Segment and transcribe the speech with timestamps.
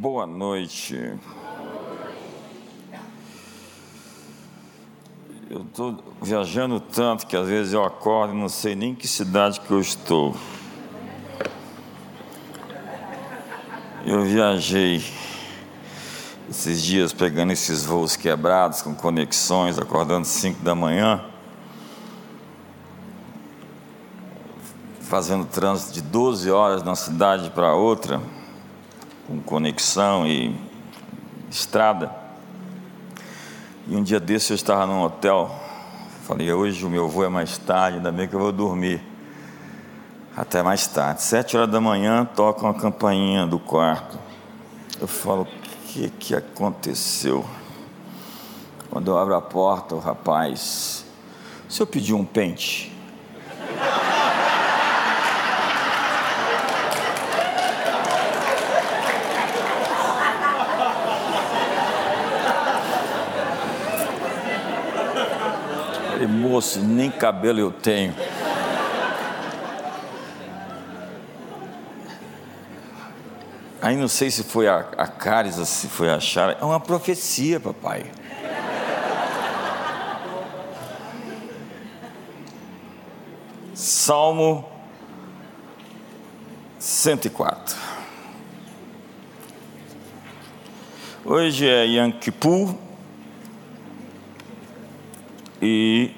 [0.00, 0.96] Boa noite.
[5.50, 9.60] Eu estou viajando tanto que às vezes eu acordo e não sei nem que cidade
[9.60, 10.34] que eu estou.
[14.06, 15.04] Eu viajei
[16.48, 21.22] esses dias pegando esses voos quebrados com conexões, acordando 5 da manhã,
[25.02, 28.18] fazendo trânsito de 12 horas de uma cidade para outra,
[29.30, 30.52] com conexão e
[31.48, 32.10] estrada.
[33.86, 35.54] E um dia desse eu estava num hotel,
[36.24, 39.00] falei, hoje o meu voo é mais tarde, ainda bem que eu vou dormir.
[40.36, 41.22] Até mais tarde.
[41.22, 44.18] Sete horas da manhã, toca uma campainha do quarto.
[45.00, 45.46] Eu falo, o
[45.86, 47.44] que, que aconteceu?
[48.90, 51.04] Quando eu abro a porta, o rapaz,
[51.68, 52.89] se eu pedir um pente?
[66.20, 68.14] Falei, moço, nem cabelo eu tenho.
[73.80, 76.58] Aí não sei se foi a, a Caris ou se foi a Chara.
[76.60, 78.04] É uma profecia, papai.
[83.72, 84.68] Salmo
[86.78, 87.78] 104.
[91.24, 92.12] Hoje é Yom
[95.60, 96.10] e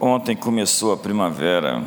[0.00, 1.82] ontem começou a primavera.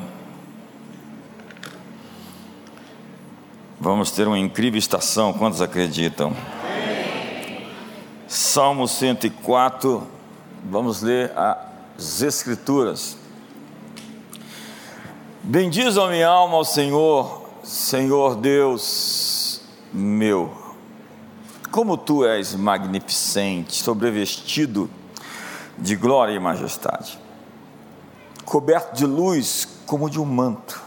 [3.80, 6.34] Vamos ter uma incrível estação, quantos acreditam?
[8.28, 10.06] Salmo 104,
[10.70, 13.18] vamos ler as Escrituras.
[15.42, 19.62] Bendiz a minha alma ao Senhor, Senhor Deus
[19.94, 20.52] meu.
[21.72, 24.90] Como tu és magnificente, sobrevestido
[25.80, 27.20] de glória e majestade,
[28.46, 30.82] coberto de luz como de um manto.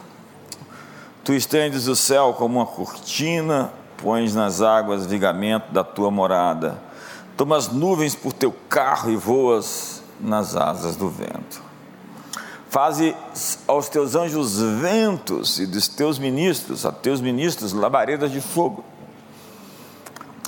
[1.24, 6.80] Tu estendes o céu como uma cortina, pões nas águas vigamento da tua morada,
[7.36, 11.62] tomas nuvens por teu carro e voas nas asas do vento.
[12.68, 13.14] Faze
[13.68, 18.84] aos teus anjos ventos e dos teus ministros, a teus ministros, labaredas de fogo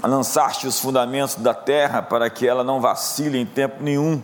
[0.09, 4.23] lançaste os fundamentos da terra para que ela não vacile em tempo nenhum.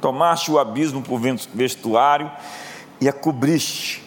[0.00, 1.20] Tomaste o abismo por
[1.54, 2.30] vestuário
[3.00, 4.04] e a cobriste.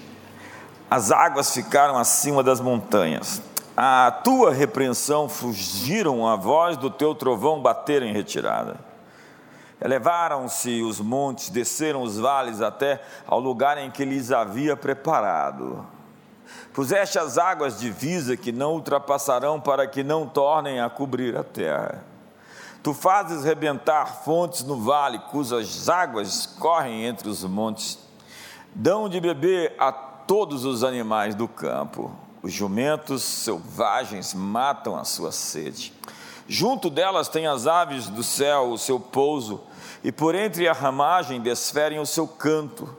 [0.90, 3.42] As águas ficaram acima das montanhas.
[3.78, 8.78] A tua repreensão fugiram, a voz do teu trovão bateram em retirada.
[9.82, 15.86] Elevaram-se os montes, desceram os vales até ao lugar em que lhes havia preparado.
[16.74, 21.44] Puseste as águas de divisa que não ultrapassarão para que não tornem a cobrir a
[21.44, 22.04] terra.
[22.82, 28.00] Tu fazes rebentar fontes no vale, cujas águas correm entre os montes.
[28.74, 32.12] Dão de beber a todos os animais do campo.
[32.42, 35.94] Os jumentos selvagens matam a sua sede.
[36.48, 39.62] Junto delas tem as aves do céu o seu pouso,
[40.02, 42.96] e por entre a ramagem desferem o seu canto.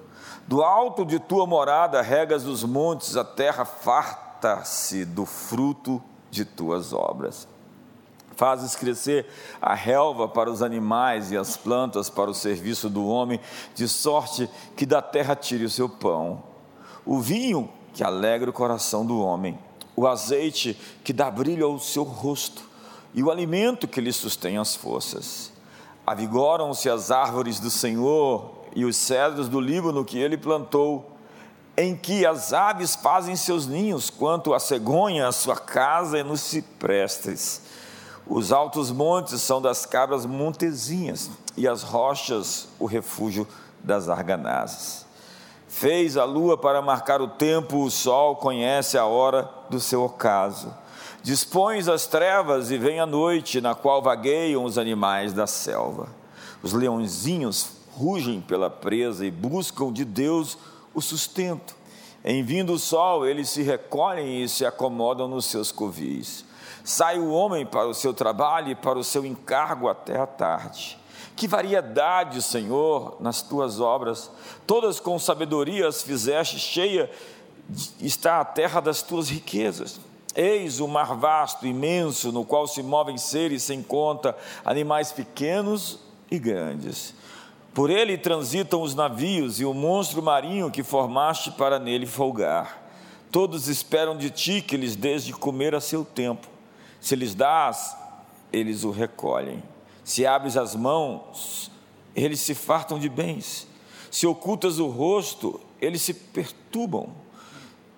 [0.46, 6.92] Do alto de tua morada regas os montes, a terra farta-se do fruto de tuas
[6.92, 7.48] obras.
[8.40, 9.26] Fazes crescer
[9.60, 13.38] a relva para os animais e as plantas para o serviço do homem,
[13.74, 16.42] de sorte que da terra tire o seu pão.
[17.04, 19.58] O vinho que alegra o coração do homem,
[19.94, 20.74] o azeite
[21.04, 22.62] que dá brilho ao seu rosto,
[23.12, 25.52] e o alimento que lhe sustém as forças.
[26.06, 31.14] Avigoram-se as árvores do Senhor e os cedros do Líbano que ele plantou,
[31.76, 36.40] em que as aves fazem seus ninhos, quanto a cegonha a sua casa e nos
[36.40, 37.68] ciprestes.
[38.30, 43.44] Os altos montes são das cabras montezinhas, e as rochas o refúgio
[43.82, 45.04] das arganazes.
[45.66, 50.72] Fez a lua para marcar o tempo, o sol conhece a hora do seu ocaso.
[51.24, 56.08] Dispões as trevas e vem a noite, na qual vagueiam os animais da selva.
[56.62, 60.56] Os leõezinhos rugem pela presa e buscam de Deus
[60.94, 61.74] o sustento.
[62.24, 66.48] Em vindo o sol, eles se recolhem e se acomodam nos seus covis.
[66.90, 70.98] Sai o homem para o seu trabalho e para o seu encargo até a tarde.
[71.36, 74.28] Que variedade, Senhor, nas tuas obras,
[74.66, 77.08] todas com sabedoria as fizeste, cheia
[78.00, 80.00] está a terra das tuas riquezas.
[80.34, 86.40] Eis o mar vasto, imenso, no qual se movem seres sem conta, animais pequenos e
[86.40, 87.14] grandes.
[87.72, 92.82] Por ele transitam os navios e o monstro marinho que formaste para nele folgar.
[93.30, 96.49] Todos esperam de ti que lhes dês de comer a seu tempo
[97.00, 97.96] Se lhes dás,
[98.52, 99.62] eles o recolhem.
[100.04, 101.70] Se abres as mãos,
[102.14, 103.66] eles se fartam de bens.
[104.10, 107.08] Se ocultas o rosto, eles se perturbam.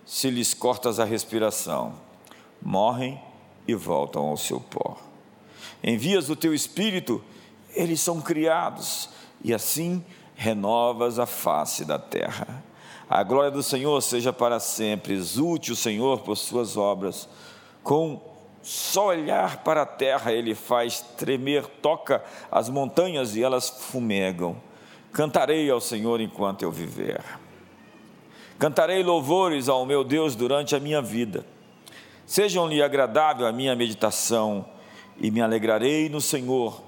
[0.04, 1.94] Se lhes cortas a respiração,
[2.60, 3.20] morrem
[3.66, 4.98] e voltam ao seu pó.
[5.82, 7.22] Envias o teu espírito,
[7.74, 9.08] eles são criados,
[9.42, 10.04] e assim
[10.34, 12.62] renovas a face da terra.
[13.08, 17.28] A glória do Senhor seja para sempre, exulte o Senhor por suas obras.
[17.82, 18.31] Com
[18.62, 24.56] só olhar para a terra ele faz tremer, toca as montanhas e elas fumegam.
[25.12, 27.20] Cantarei ao Senhor enquanto eu viver.
[28.58, 31.44] Cantarei louvores ao meu Deus durante a minha vida.
[32.24, 34.64] Sejam-lhe agradável a minha meditação
[35.18, 36.80] e me alegrarei no Senhor.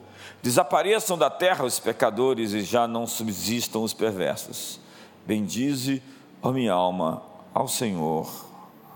[0.42, 4.80] Desapareçam da terra os pecadores e já não subsistam os perversos.
[5.26, 6.02] Bendize,
[6.40, 7.22] ó minha alma,
[7.52, 8.30] ao Senhor.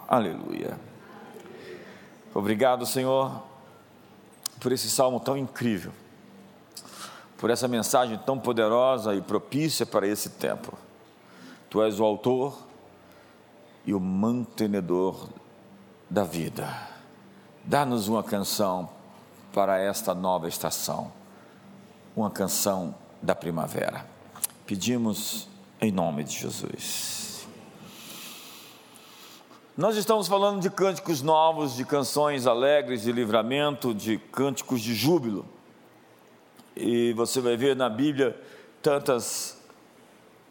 [0.06, 0.87] Aleluia.
[2.38, 3.42] Obrigado, Senhor,
[4.60, 5.90] por esse salmo tão incrível,
[7.36, 10.78] por essa mensagem tão poderosa e propícia para esse tempo.
[11.68, 12.56] Tu és o autor
[13.84, 15.30] e o mantenedor
[16.08, 16.88] da vida.
[17.64, 18.88] Dá-nos uma canção
[19.52, 21.10] para esta nova estação,
[22.14, 24.06] uma canção da primavera.
[24.64, 25.48] Pedimos
[25.80, 27.17] em nome de Jesus.
[29.78, 35.46] Nós estamos falando de cânticos novos, de canções alegres de livramento, de cânticos de júbilo.
[36.74, 38.36] E você vai ver na Bíblia
[38.82, 39.56] tantas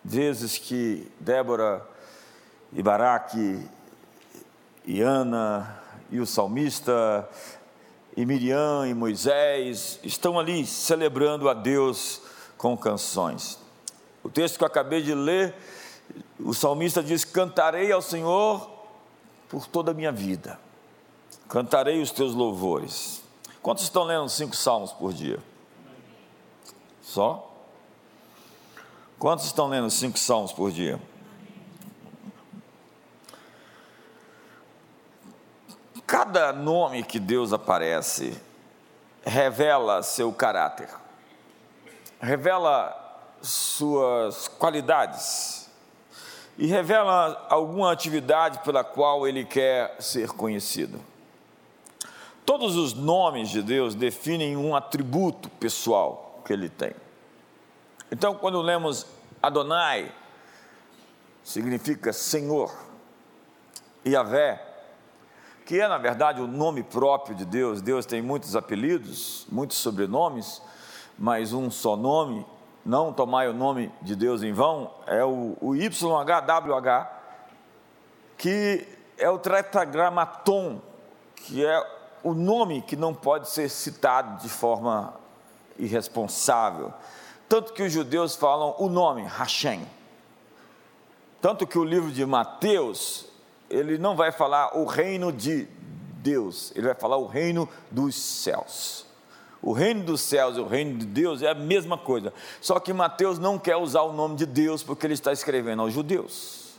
[0.01, 1.85] vezes que Débora
[2.71, 3.67] e Baraque
[4.85, 5.77] e Ana
[6.09, 7.27] e o salmista
[8.15, 12.21] e Miriam e Moisés estão ali celebrando a Deus
[12.57, 13.59] com canções.
[14.23, 15.53] O texto que eu acabei de ler,
[16.39, 18.76] o salmista diz: Cantarei ao Senhor
[19.49, 20.59] por toda a minha vida.
[21.49, 23.23] Cantarei os teus louvores.
[23.61, 25.39] Quantos estão lendo cinco salmos por dia?
[27.01, 27.51] Só?
[29.19, 31.01] Quantos estão lendo cinco salmos por dia?
[36.05, 38.39] Cada nome que Deus aparece
[39.27, 40.89] revela seu caráter,
[42.19, 42.95] revela
[43.41, 45.66] suas qualidades,
[46.57, 50.99] e revela alguma atividade pela qual ele quer ser conhecido.
[52.45, 56.93] Todos os nomes de Deus definem um atributo pessoal que ele tem.
[58.11, 59.05] Então, quando lemos
[59.41, 60.11] Adonai,
[61.43, 62.73] significa Senhor,
[64.03, 64.63] e Yahvé,
[65.65, 67.81] que é na verdade o nome próprio de Deus.
[67.81, 70.61] Deus tem muitos apelidos, muitos sobrenomes,
[71.19, 72.45] mas um só nome
[72.87, 77.05] não tomai o nome de Deus em vão, é o, o YHWH,
[78.37, 78.87] que
[79.17, 80.79] é o tetragramaton,
[81.35, 85.13] que é o nome que não pode ser citado de forma
[85.77, 86.93] irresponsável.
[87.49, 89.85] Tanto que os judeus falam o nome, Hashem.
[91.41, 93.25] Tanto que o livro de Mateus,
[93.69, 95.67] ele não vai falar o reino de
[96.19, 99.06] Deus, ele vai falar o reino dos céus.
[99.67, 102.31] O reino dos céus e o reino de Deus é a mesma coisa.
[102.61, 105.91] Só que Mateus não quer usar o nome de Deus porque ele está escrevendo aos
[105.91, 106.77] judeus.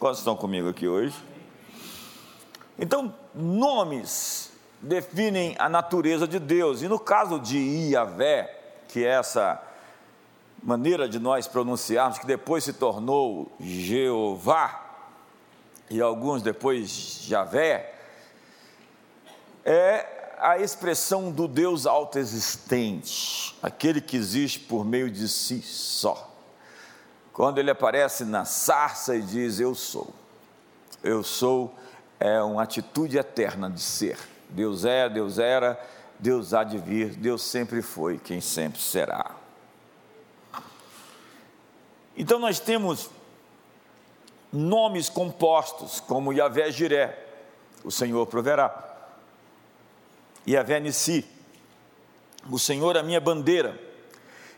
[0.00, 1.14] Quantos estão comigo aqui hoje?
[2.76, 4.50] Então, nomes
[4.82, 6.82] definem a natureza de Deus.
[6.82, 8.52] E no caso de Iavé,
[8.88, 9.62] que é essa
[10.60, 15.06] maneira de nós pronunciarmos, que depois se tornou Jeová,
[15.88, 17.94] e alguns depois Javé,
[19.64, 20.13] é
[20.44, 26.30] a expressão do Deus autoexistente, aquele que existe por meio de si só.
[27.32, 30.12] Quando ele aparece na sarça e diz: Eu sou.
[31.02, 31.74] Eu sou
[32.20, 34.18] é uma atitude eterna de ser.
[34.50, 35.82] Deus é, Deus era,
[36.18, 39.30] Deus há de vir, Deus sempre foi, quem sempre será.
[42.16, 43.10] Então nós temos
[44.52, 47.18] nomes compostos, como Yahvé Jiré,
[47.82, 48.93] o Senhor proverá.
[50.46, 51.24] Yahvé Nissi,
[52.50, 53.80] o Senhor é a minha bandeira.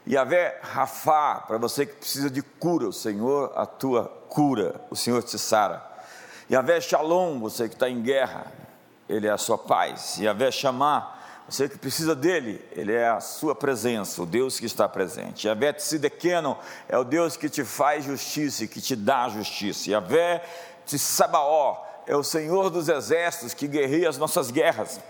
[0.09, 5.23] Yahvé Rafá, para você que precisa de cura, o Senhor a tua cura, o Senhor
[5.23, 5.85] te sara.
[6.51, 8.53] Yahvé Shalom, você que está em guerra,
[9.09, 10.19] Ele é a sua paz.
[10.19, 11.17] Yahvé Shamá,
[11.49, 15.49] você que precisa dele, Ele é a sua presença, o Deus que está presente.
[15.49, 16.57] Yahvé Tsidequeno
[16.89, 19.91] é o Deus que te faz justiça e que te dá justiça.
[19.91, 20.45] Yahvé
[20.85, 25.01] Tsabaó é o Senhor dos exércitos que guerreia as nossas guerras.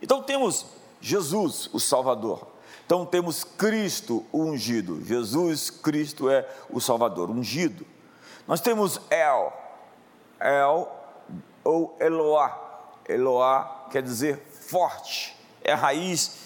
[0.00, 0.66] Então temos
[1.00, 2.46] Jesus, o Salvador.
[2.84, 5.04] Então temos Cristo, o ungido.
[5.04, 7.84] Jesus Cristo é o Salvador, ungido.
[8.46, 9.52] Nós temos El,
[10.40, 10.88] El
[11.64, 12.62] ou Eloá.
[13.08, 16.38] Eloá quer dizer forte, é a raiz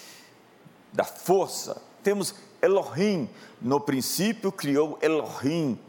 [0.93, 1.81] da força.
[2.03, 3.29] Temos Elohim,
[3.61, 5.79] no princípio criou Elohim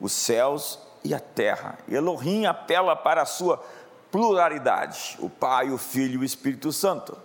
[0.00, 1.78] os céus e a terra.
[1.88, 3.64] Elohim apela para a sua
[4.12, 7.16] pluralidade, o Pai, o Filho e o Espírito Santo.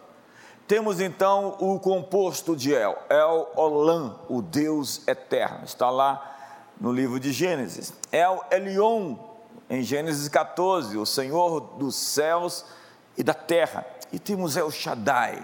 [0.65, 6.35] Temos então o composto de El, El Olam, o Deus eterno, está lá
[6.79, 7.93] no livro de Gênesis.
[8.11, 9.17] El Elion,
[9.69, 12.65] em Gênesis 14, o Senhor dos céus
[13.17, 13.85] e da terra.
[14.11, 15.41] E temos El Shaddai,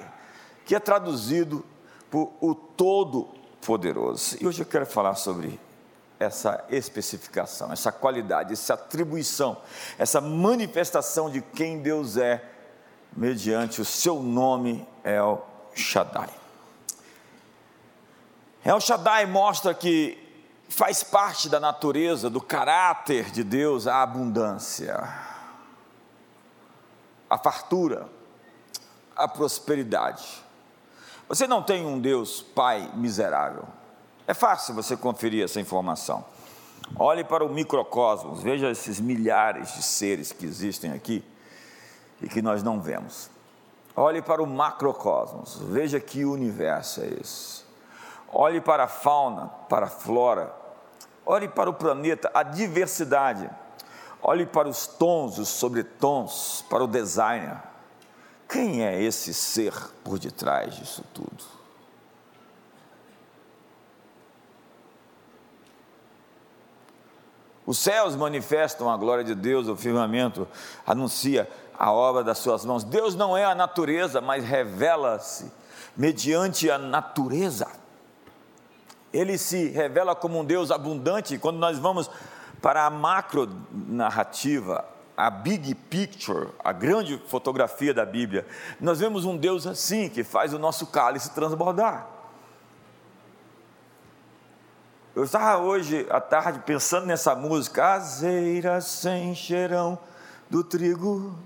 [0.66, 1.66] que é traduzido
[2.10, 4.38] por o Todo-Poderoso.
[4.40, 5.60] E hoje eu quero falar sobre
[6.24, 9.62] essa especificação, essa qualidade, essa atribuição,
[9.98, 12.44] essa manifestação de quem Deus é
[13.16, 16.30] mediante o seu nome El Shaddai.
[18.66, 20.18] El Shaddai mostra que
[20.70, 24.96] faz parte da natureza, do caráter de Deus a abundância,
[27.30, 28.10] a fartura,
[29.16, 30.44] a prosperidade.
[31.28, 33.68] Você não tem um Deus Pai miserável.
[34.28, 36.24] É fácil você conferir essa informação.
[36.98, 41.24] Olhe para o microcosmos, veja esses milhares de seres que existem aqui
[42.22, 43.30] e que nós não vemos.
[43.96, 47.64] Olhe para o macrocosmos, veja que universo é esse.
[48.32, 50.54] Olhe para a fauna, para a flora,
[51.26, 53.50] olhe para o planeta, a diversidade.
[54.22, 57.62] Olhe para os tons, os sobretons, para o designer.
[58.48, 61.53] Quem é esse ser por detrás disso tudo?
[67.66, 70.48] Os céus manifestam a glória de Deus, o firmamento
[70.86, 72.84] anuncia a obra das suas mãos.
[72.84, 75.52] Deus não é a natureza, mas revela-se
[75.96, 77.68] mediante a natureza.
[79.14, 81.38] Ele se revela como um Deus abundante.
[81.38, 82.10] Quando nós vamos
[82.62, 88.46] para a macro narrativa, a big picture, a grande fotografia da Bíblia,
[88.80, 92.13] nós vemos um Deus assim, que faz o nosso cálice transbordar.
[95.16, 100.00] Eu estava hoje à tarde pensando nessa música, as eiras se encherão
[100.50, 101.38] do trigo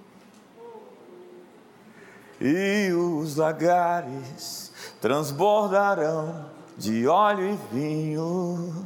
[2.39, 4.71] e os lagares
[5.01, 8.85] transbordarão de óleo e vinho.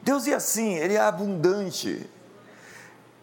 [0.00, 2.08] Deus é assim, Ele é abundante.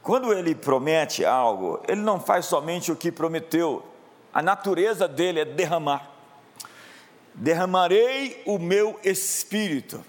[0.03, 3.81] Quando Ele promete algo, Ele não faz somente o que prometeu,
[4.34, 6.12] a natureza dele é derramar.
[7.34, 10.03] Derramarei o meu espírito.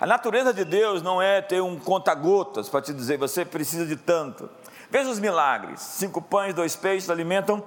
[0.00, 3.96] A natureza de Deus não é ter um conta-gotas para te dizer, você precisa de
[3.96, 4.48] tanto.
[4.90, 7.62] Veja os milagres: cinco pães, dois peixes alimentam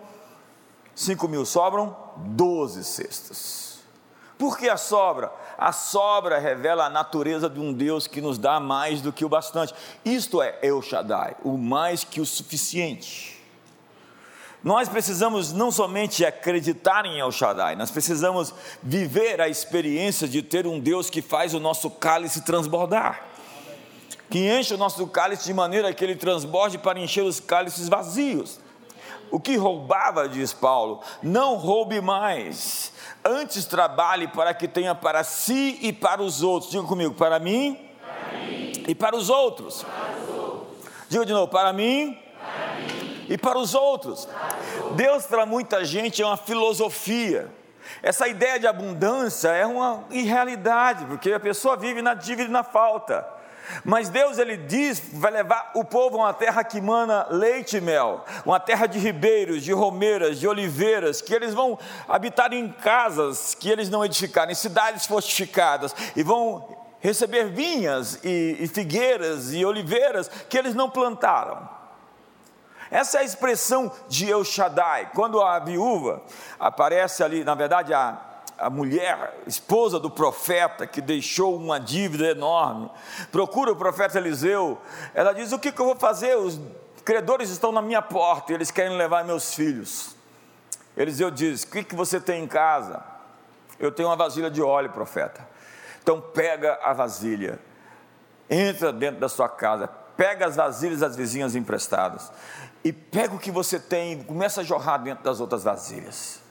[0.95, 3.79] 5 mil sobram 12 cestas.
[4.37, 5.31] Por que a sobra?
[5.57, 9.29] A sobra revela a natureza de um Deus que nos dá mais do que o
[9.29, 9.73] bastante.
[10.03, 13.42] Isto é El Shaddai, o mais que o suficiente.
[14.63, 20.65] Nós precisamos não somente acreditar em El Shaddai, nós precisamos viver a experiência de ter
[20.65, 23.25] um Deus que faz o nosso cálice transbordar.
[24.29, 28.59] Que enche o nosso cálice de maneira que ele transborde para encher os cálices vazios.
[29.29, 32.93] O que roubava, diz Paulo, não roube mais.
[33.25, 36.71] Antes trabalhe para que tenha para si e para os outros.
[36.71, 38.71] Diga comigo, para mim, para mim.
[38.87, 39.83] e para os outros.
[39.83, 40.67] Para os outros.
[41.09, 43.02] Diga de novo, para mim, para mim.
[43.29, 44.27] E para os outros.
[44.95, 47.49] Deus, para muita gente, é uma filosofia.
[48.01, 52.63] Essa ideia de abundância é uma irrealidade, porque a pessoa vive na dívida e na
[52.63, 53.25] falta.
[53.83, 57.81] Mas Deus ele diz, vai levar o povo a uma terra que mana leite e
[57.81, 63.55] mel, uma terra de ribeiros, de romeiras, de oliveiras, que eles vão habitar em casas
[63.55, 69.65] que eles não edificaram, em cidades fortificadas, e vão receber vinhas e, e figueiras e
[69.65, 71.82] oliveiras que eles não plantaram.
[72.93, 75.09] Essa é a expressão de El Shaddai.
[75.15, 76.21] Quando a viúva
[76.59, 78.19] aparece ali, na verdade, a,
[78.55, 82.91] a mulher, esposa do profeta, que deixou uma dívida enorme,
[83.31, 84.79] procura o profeta Eliseu.
[85.15, 86.37] Ela diz: O que, que eu vou fazer?
[86.37, 86.61] Os
[87.03, 90.15] credores estão na minha porta e eles querem levar meus filhos.
[90.95, 93.03] Eliseu diz: O que, que você tem em casa?
[93.79, 95.49] Eu tenho uma vasilha de óleo, profeta.
[96.03, 97.57] Então pega a vasilha,
[98.47, 102.31] entra dentro da sua casa, pega as vasilhas das vizinhas emprestadas
[102.83, 106.41] e pega o que você tem começa a jorrar dentro das outras vasilhas.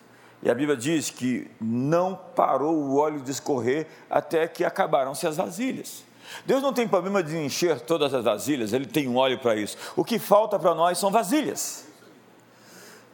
[0.43, 5.37] E a Bíblia diz que não parou o óleo de escorrer até que acabaram-se as
[5.37, 6.05] vasilhas.
[6.45, 9.77] Deus não tem problema de encher todas as vasilhas, Ele tem um óleo para isso.
[9.95, 11.87] O que falta para nós são vasilhas.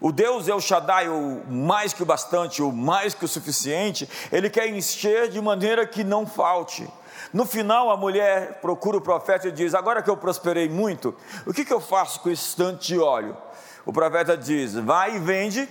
[0.00, 4.08] O Deus é o Shaddai, o mais que o bastante, o mais que o suficiente,
[4.30, 6.88] Ele quer encher de maneira que não falte.
[7.32, 11.14] No final, a mulher procura o profeta e diz: Agora que eu prosperei muito,
[11.46, 13.36] o que, que eu faço com esse tanto de óleo?
[13.84, 15.68] O profeta diz: vai e vende,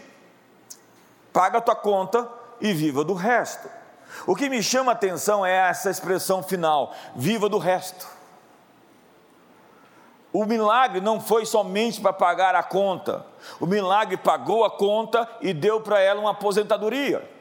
[1.32, 3.70] paga a tua conta e viva do resto.
[4.26, 8.08] O que me chama a atenção é essa expressão final: viva do resto.
[10.34, 13.26] O milagre não foi somente para pagar a conta,
[13.60, 17.37] o milagre pagou a conta e deu para ela uma aposentadoria.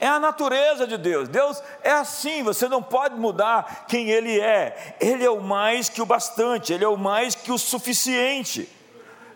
[0.00, 1.28] É a natureza de Deus.
[1.28, 4.96] Deus é assim, você não pode mudar quem Ele é.
[4.98, 8.66] Ele é o mais que o bastante, Ele é o mais que o suficiente.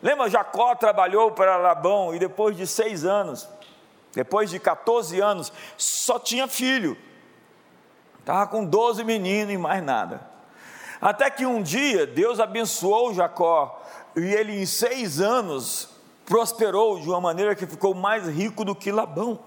[0.03, 3.47] Lembra, Jacó trabalhou para Labão e depois de seis anos,
[4.15, 6.97] depois de 14 anos, só tinha filho.
[8.21, 10.27] Estava com 12 meninos e mais nada.
[10.99, 13.83] Até que um dia Deus abençoou Jacó
[14.17, 15.91] e ele em seis anos
[16.25, 19.39] prosperou de uma maneira que ficou mais rico do que Labão.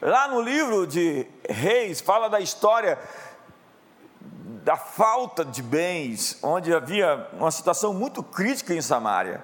[0.00, 2.98] Lá no livro de Reis, fala da história
[4.62, 9.42] da falta de bens, onde havia uma situação muito crítica em Samaria.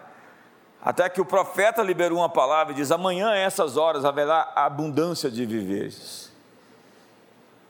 [0.80, 5.30] Até que o profeta liberou uma palavra e diz: Amanhã, a essas horas, haverá abundância
[5.30, 6.30] de viveres,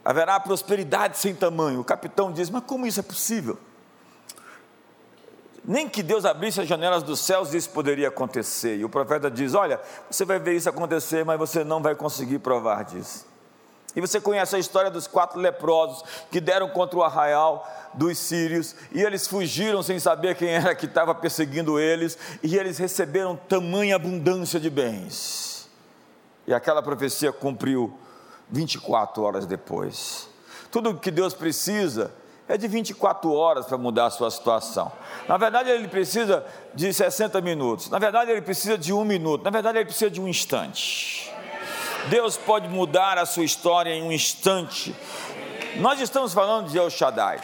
[0.05, 1.81] haverá prosperidade sem tamanho.
[1.81, 3.59] O capitão diz: Mas como isso é possível?
[5.64, 8.76] Nem que Deus abrisse as janelas dos céus, isso poderia acontecer.
[8.76, 9.80] E o profeta diz: Olha,
[10.11, 13.26] você vai ver isso acontecer, mas você não vai conseguir provar disso.
[13.97, 18.75] E você conhece a história dos quatro leprosos que deram contra o arraial dos sírios,
[18.92, 23.97] e eles fugiram sem saber quem era que estava perseguindo eles, e eles receberam tamanha
[23.97, 25.71] abundância de bens.
[26.47, 27.97] E aquela profecia cumpriu
[28.50, 30.28] 24 horas depois.
[30.71, 32.12] Tudo que Deus precisa
[32.48, 34.92] é de 24 horas para mudar a sua situação.
[35.26, 37.88] Na verdade, ele precisa de 60 minutos.
[37.88, 39.42] Na verdade, ele precisa de um minuto.
[39.42, 41.32] Na verdade, ele precisa de um instante.
[42.08, 44.94] Deus pode mudar a sua história em um instante.
[45.76, 47.40] Nós estamos falando de El Shaddai.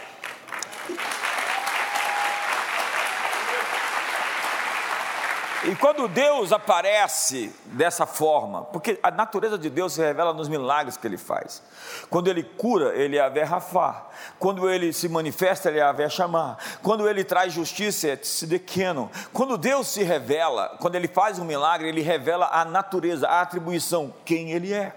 [5.63, 10.97] E quando Deus aparece dessa forma, porque a natureza de Deus se revela nos milagres
[10.97, 11.61] que Ele faz.
[12.09, 14.07] Quando Ele cura, Ele é a Rafá.
[14.39, 16.57] Quando Ele se manifesta, Ele é a chamar.
[16.81, 19.11] Quando Ele traz justiça, é Tsidequeno.
[19.31, 24.11] Quando Deus se revela, quando Ele faz um milagre, Ele revela a natureza, a atribuição,
[24.25, 24.95] quem Ele é.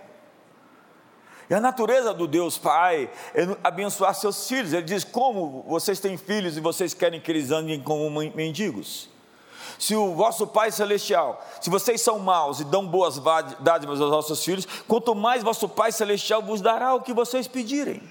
[1.50, 4.72] E a natureza do Deus Pai é abençoar seus filhos.
[4.72, 9.12] Ele diz: Como vocês têm filhos e vocês querem que eles andem como mendigos?
[9.78, 13.20] Se o vosso Pai Celestial, se vocês são maus e dão boas
[13.60, 18.02] dádivas aos vossos filhos, quanto mais vosso Pai Celestial vos dará o que vocês pedirem.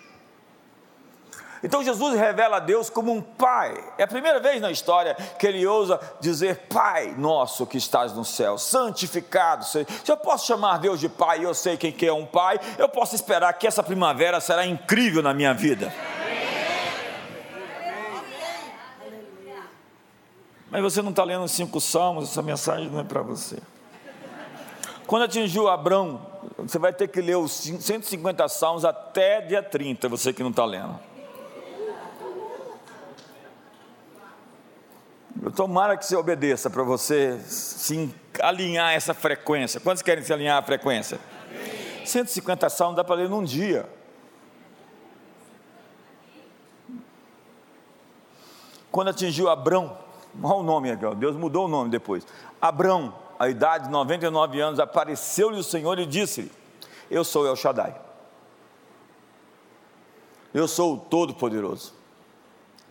[1.63, 3.73] Então Jesus revela a Deus como um pai.
[3.97, 8.25] É a primeira vez na história que ele ousa dizer: Pai nosso que estás no
[8.25, 9.87] céu, santificado seja.
[10.03, 12.89] Se eu posso chamar Deus de pai eu sei quem que é um pai, eu
[12.89, 15.93] posso esperar que essa primavera será incrível na minha vida.
[20.73, 23.59] Mas você não está lendo os cinco salmos, essa mensagem não é para você.
[25.05, 26.25] Quando atingiu Abrão,
[26.57, 30.65] você vai ter que ler os 150 salmos até dia 30, você que não está
[30.65, 30.99] lendo.
[35.55, 39.79] Tomara que você obedeça para você se alinhar essa frequência.
[39.79, 41.19] Quantos querem se alinhar à frequência?
[42.03, 43.87] 150 salmos dá para ler num dia.
[48.91, 50.01] Quando atingiu Abrão,
[50.41, 51.15] Olha o nome aqui.
[51.15, 52.25] Deus mudou o nome depois.
[52.61, 56.51] Abrão, a idade de 99 anos, apareceu-lhe o Senhor e disse-lhe:
[57.09, 57.95] Eu sou El Shaddai.
[60.53, 61.93] Eu sou o Todo-Poderoso.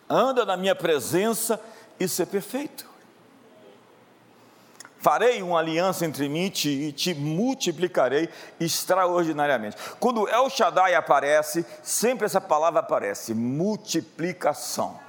[0.09, 1.61] Anda na minha presença
[1.98, 2.90] e ser perfeito.
[4.98, 8.28] Farei uma aliança entre mim e te, e te multiplicarei
[8.61, 9.76] extraordinariamente.
[9.98, 15.00] Quando El Shaddai aparece, sempre essa palavra aparece: multiplicação.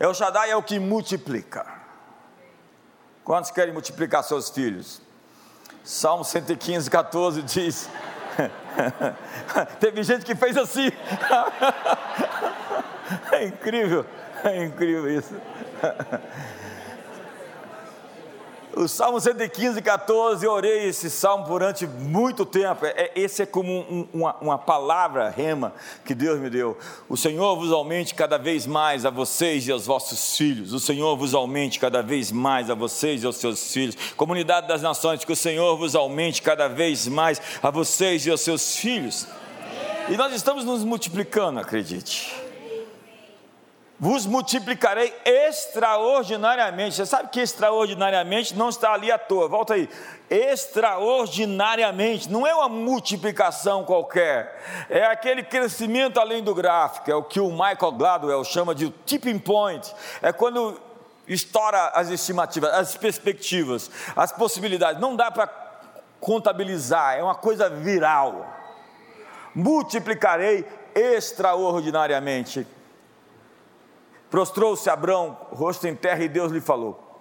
[0.00, 1.66] El Shaddai é o que multiplica.
[3.22, 5.02] Quantos querem multiplicar seus filhos?
[5.84, 7.90] Salmo 115, 14 diz.
[9.78, 10.90] Teve gente que fez assim.
[13.30, 14.06] é incrível,
[14.42, 15.34] é incrível isso.
[18.76, 22.86] O Salmo 115, 14, eu orei esse salmo durante muito tempo.
[22.86, 25.72] É, é, esse é como um, uma, uma palavra rema
[26.04, 26.78] que Deus me deu.
[27.08, 30.72] O Senhor vos aumente cada vez mais a vocês e aos vossos filhos.
[30.72, 33.96] O Senhor vos aumente cada vez mais a vocês e aos seus filhos.
[34.16, 38.40] Comunidade das nações, que o Senhor vos aumente cada vez mais a vocês e aos
[38.40, 39.26] seus filhos.
[40.08, 42.39] E nós estamos nos multiplicando, acredite.
[44.00, 46.96] Vos multiplicarei extraordinariamente.
[46.96, 49.46] Você sabe que extraordinariamente não está ali à toa.
[49.46, 49.90] Volta aí.
[50.30, 57.40] Extraordinariamente, não é uma multiplicação qualquer, é aquele crescimento além do gráfico, é o que
[57.40, 59.92] o Michael Gladwell chama de tipping point.
[60.22, 60.80] É quando
[61.26, 65.00] estoura as estimativas, as perspectivas, as possibilidades.
[65.00, 65.50] Não dá para
[66.20, 68.46] contabilizar, é uma coisa viral.
[69.52, 72.64] Multiplicarei extraordinariamente
[74.30, 77.20] Prostrou-se Abrão, rosto em terra, e Deus lhe falou: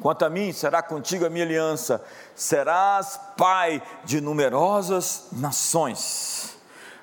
[0.00, 2.04] Quanto a mim, será contigo a minha aliança,
[2.36, 6.56] serás pai de numerosas nações.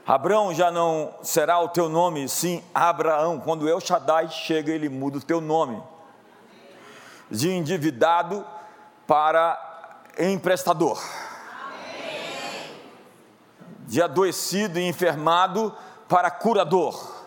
[0.08, 3.39] Abrão já não será o teu nome, sim Abraão.
[3.39, 5.82] Quando El Shaddai chega, ele muda o teu nome.
[7.30, 8.45] De endividado
[9.06, 9.60] para
[10.17, 11.02] emprestador.
[13.82, 15.76] De adoecido e enfermado
[16.08, 17.20] para curador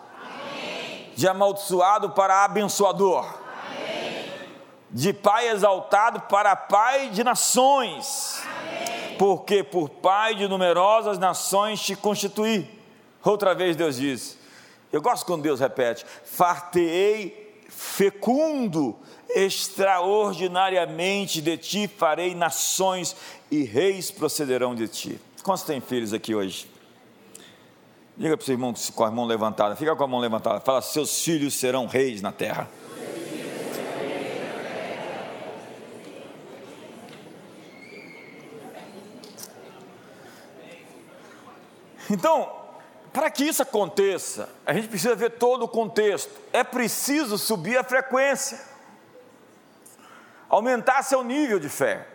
[1.15, 4.31] de amaldiçoado para abençoador, Amém.
[4.91, 9.17] de pai exaltado para pai de nações, Amém.
[9.17, 12.69] porque por pai de numerosas nações te constituí.
[13.23, 14.37] Outra vez Deus diz,
[14.91, 18.95] eu gosto quando Deus repete: fartei fecundo,
[19.29, 23.15] extraordinariamente de ti farei nações
[23.49, 25.19] e reis procederão de ti.
[25.43, 26.74] Quantos têm filhos aqui hoje?
[28.17, 30.81] Diga para o seu irmão com a mão levantada, fica com a mão levantada, fala:
[30.81, 32.69] seus filhos serão reis na terra.
[42.09, 42.49] Então,
[43.11, 46.31] para que isso aconteça, a gente precisa ver todo o contexto.
[46.53, 48.61] É preciso subir a frequência,
[50.47, 52.07] aumentar seu nível de fé.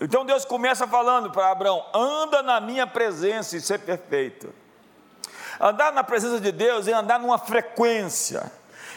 [0.00, 4.59] Então Deus começa falando para Abraão: anda na minha presença e ser perfeito.
[5.60, 8.50] Andar na presença de Deus é andar numa frequência,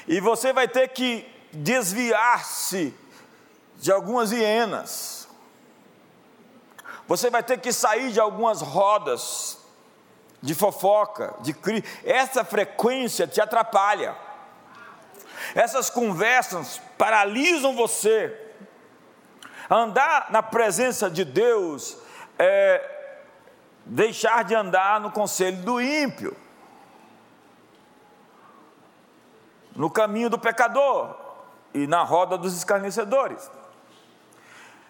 [0.08, 2.95] e você vai ter que desviar-se
[3.78, 5.28] de algumas hienas,
[7.08, 9.58] você vai ter que sair de algumas rodas
[10.41, 11.84] de fofoca, de cri.
[12.04, 14.15] Essa frequência te atrapalha.
[15.56, 18.39] Essas conversas paralisam você.
[19.69, 21.97] Andar na presença de Deus
[22.39, 22.89] é
[23.86, 26.36] deixar de andar no conselho do ímpio.
[29.75, 31.15] No caminho do pecador
[31.73, 33.49] e na roda dos escarnecedores.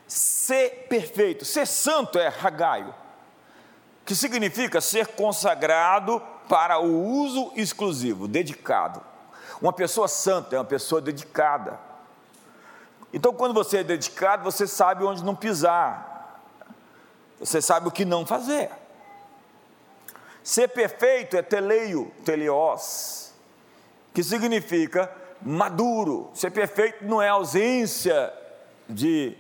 [0.07, 2.93] Ser perfeito, ser santo é ragaio,
[4.05, 9.01] que significa ser consagrado para o uso exclusivo, dedicado.
[9.61, 11.79] Uma pessoa santa é uma pessoa dedicada.
[13.13, 16.41] Então, quando você é dedicado, você sabe onde não pisar,
[17.39, 18.69] você sabe o que não fazer.
[20.43, 23.22] Ser perfeito é teleio, teleos,
[24.13, 26.30] que significa maduro.
[26.34, 28.32] Ser perfeito não é ausência
[28.88, 29.36] de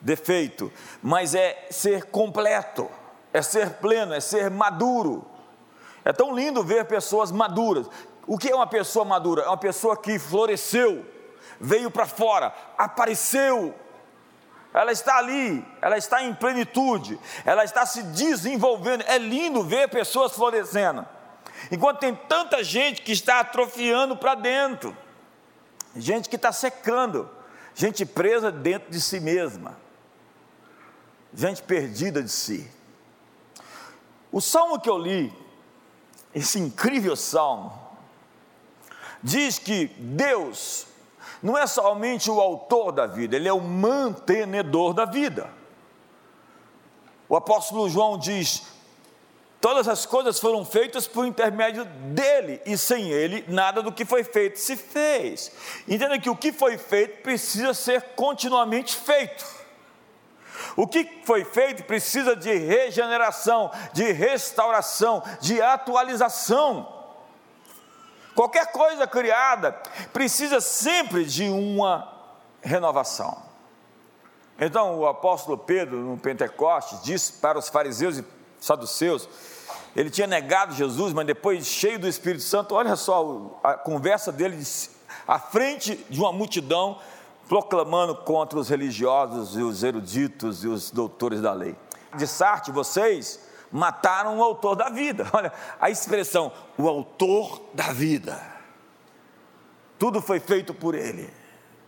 [0.00, 2.88] defeito, mas é ser completo,
[3.32, 5.24] é ser pleno, é ser maduro.
[6.04, 7.88] É tão lindo ver pessoas maduras.
[8.26, 9.42] O que é uma pessoa madura?
[9.42, 11.04] É uma pessoa que floresceu,
[11.60, 13.74] veio para fora, apareceu.
[14.72, 19.04] Ela está ali, ela está em plenitude, ela está se desenvolvendo.
[19.06, 21.06] É lindo ver pessoas florescendo.
[21.70, 24.96] Enquanto tem tanta gente que está atrofiando para dentro,
[25.96, 27.30] gente que está secando,
[27.74, 29.76] gente presa dentro de si mesma,
[31.32, 32.70] gente perdida de si.
[34.30, 35.32] O salmo que eu li,
[36.34, 37.72] esse incrível salmo,
[39.22, 40.86] diz que Deus
[41.42, 45.50] não é somente o autor da vida, ele é o mantenedor da vida.
[47.28, 48.62] O apóstolo João diz:
[49.64, 54.22] Todas as coisas foram feitas por intermédio dele, e sem ele, nada do que foi
[54.22, 55.50] feito se fez.
[55.88, 59.42] Entenda que o que foi feito precisa ser continuamente feito.
[60.76, 66.86] O que foi feito precisa de regeneração, de restauração, de atualização.
[68.34, 69.72] Qualquer coisa criada
[70.12, 72.12] precisa sempre de uma
[72.60, 73.42] renovação.
[74.60, 78.24] Então, o apóstolo Pedro, no Pentecostes, disse para os fariseus e
[78.60, 79.26] saduceus
[79.94, 84.60] ele tinha negado Jesus, mas depois, cheio do Espírito Santo, olha só a conversa dele
[85.26, 86.98] à frente de uma multidão,
[87.48, 91.76] proclamando contra os religiosos e os eruditos e os doutores da lei.
[92.16, 95.28] De Sarte, vocês mataram o autor da vida.
[95.32, 98.40] Olha a expressão, o autor da vida.
[99.98, 101.32] Tudo foi feito por ele.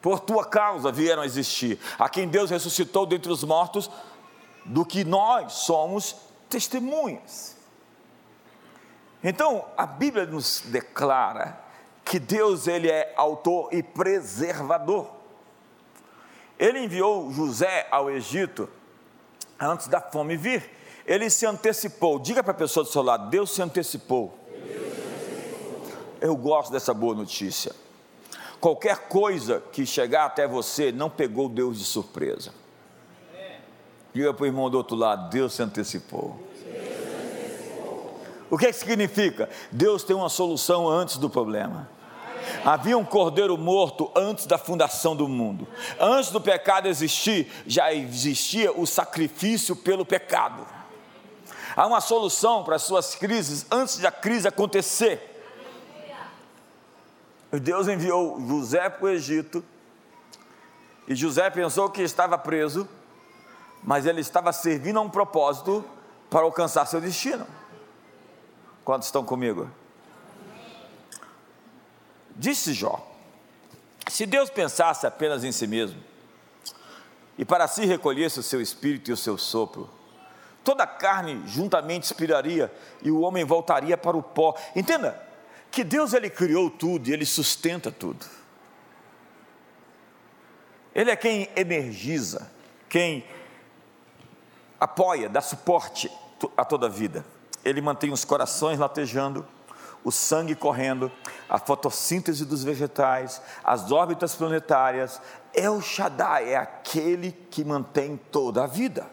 [0.00, 1.80] Por tua causa vieram a existir.
[1.98, 3.90] A quem Deus ressuscitou dentre os mortos,
[4.64, 6.16] do que nós somos
[6.48, 7.55] testemunhas.
[9.22, 11.59] Então, a Bíblia nos declara
[12.05, 15.11] que Deus ele é autor e preservador.
[16.59, 18.68] Ele enviou José ao Egito
[19.59, 20.70] antes da fome vir.
[21.05, 22.18] Ele se antecipou.
[22.18, 24.38] Diga para a pessoa do seu lado: Deus se antecipou.
[26.20, 27.72] Eu gosto dessa boa notícia.
[28.61, 32.52] Qualquer coisa que chegar até você não pegou Deus de surpresa.
[34.14, 36.40] Diga para o irmão do outro lado: Deus se antecipou.
[38.50, 39.48] O que, que significa?
[39.70, 41.88] Deus tem uma solução antes do problema.
[42.64, 45.66] Havia um cordeiro morto antes da fundação do mundo.
[45.98, 50.66] Antes do pecado existir, já existia o sacrifício pelo pecado.
[51.74, 55.32] Há uma solução para as suas crises antes da crise acontecer.
[57.52, 59.64] Deus enviou José para o Egito,
[61.09, 62.88] e José pensou que estava preso,
[63.82, 65.85] mas ele estava servindo a um propósito
[66.28, 67.46] para alcançar seu destino.
[68.87, 69.68] Quantos estão comigo?
[72.37, 73.05] Disse Jó:
[74.07, 76.01] se Deus pensasse apenas em si mesmo,
[77.37, 79.90] e para si recolhesse o seu espírito e o seu sopro,
[80.62, 82.72] toda a carne juntamente expiraria
[83.03, 84.57] e o homem voltaria para o pó.
[84.77, 85.20] Entenda
[85.68, 88.25] que Deus ele criou tudo e ele sustenta tudo.
[90.94, 92.49] Ele é quem energiza,
[92.88, 93.27] quem
[94.79, 96.09] apoia, dá suporte
[96.57, 97.35] a toda a vida.
[97.66, 99.44] Ele mantém os corações latejando,
[100.05, 101.11] o sangue correndo,
[101.48, 105.20] a fotossíntese dos vegetais, as órbitas planetárias.
[105.68, 109.05] O Shaddai, é aquele que mantém toda a vida.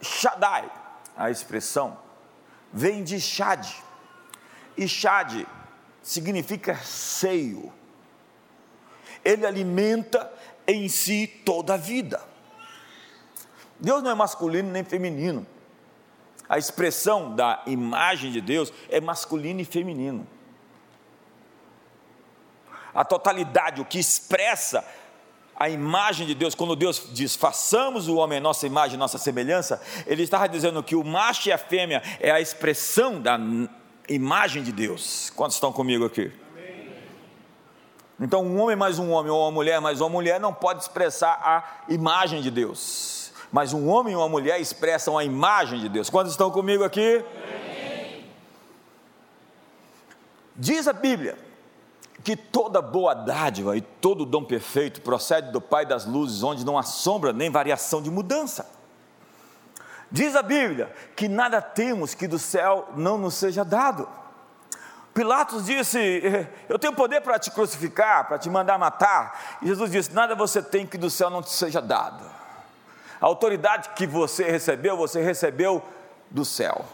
[0.00, 0.70] Shaddai,
[1.16, 1.98] a expressão,
[2.72, 3.66] vem de Shad.
[4.76, 5.44] E Shad
[6.00, 7.72] significa seio.
[9.24, 10.32] Ele alimenta
[10.68, 12.22] em si toda a vida.
[13.80, 15.44] Deus não é masculino nem feminino
[16.50, 20.26] a expressão da imagem de Deus é masculino e feminino.
[22.92, 24.84] A totalidade, o que expressa
[25.54, 30.24] a imagem de Deus, quando Deus diz façamos o homem nossa imagem, nossa semelhança, Ele
[30.24, 33.38] estava dizendo que o macho e a fêmea é a expressão da
[34.08, 35.30] imagem de Deus.
[35.36, 36.32] Quantos estão comigo aqui?
[38.18, 41.40] Então, um homem mais um homem, ou uma mulher mais uma mulher, não pode expressar
[41.44, 43.19] a imagem de Deus
[43.52, 46.08] mas um homem e uma mulher expressam a imagem de Deus.
[46.08, 47.24] Quantos estão comigo aqui?
[50.54, 51.38] Diz a Bíblia
[52.22, 56.78] que toda boa dádiva e todo dom perfeito procede do Pai das luzes, onde não
[56.78, 58.70] há sombra nem variação de mudança.
[60.10, 64.08] Diz a Bíblia que nada temos que do céu não nos seja dado.
[65.14, 66.22] Pilatos disse:
[66.68, 69.58] Eu tenho poder para te crucificar, para te mandar matar.
[69.62, 72.39] E Jesus disse: Nada você tem que do céu não te seja dado.
[73.20, 75.82] A autoridade que você recebeu, você recebeu
[76.30, 76.84] do céu.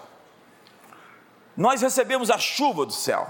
[1.56, 3.28] Nós recebemos a chuva do céu.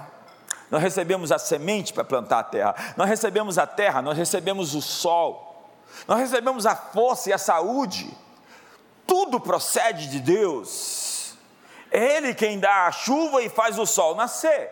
[0.71, 2.95] Nós recebemos a semente para plantar a terra.
[2.97, 5.71] Nós recebemos a terra, nós recebemos o sol.
[6.09, 8.11] Nós recebemos a força e a saúde.
[9.07, 11.35] Tudo procede de Deus.
[11.91, 14.71] É Ele quem dá a chuva e faz o sol nascer.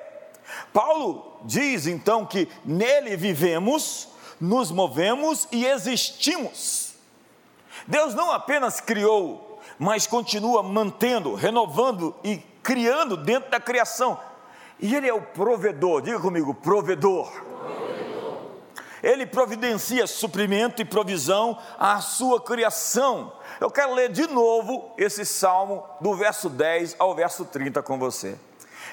[0.72, 4.08] Paulo diz então que nele vivemos,
[4.40, 6.83] nos movemos e existimos.
[7.86, 14.18] Deus não apenas criou, mas continua mantendo, renovando e criando dentro da criação.
[14.80, 17.30] E Ele é o provedor, diga comigo, provedor.
[19.02, 23.34] Ele providencia suprimento e provisão à sua criação.
[23.60, 28.38] Eu quero ler de novo esse salmo, do verso 10 ao verso 30 com você.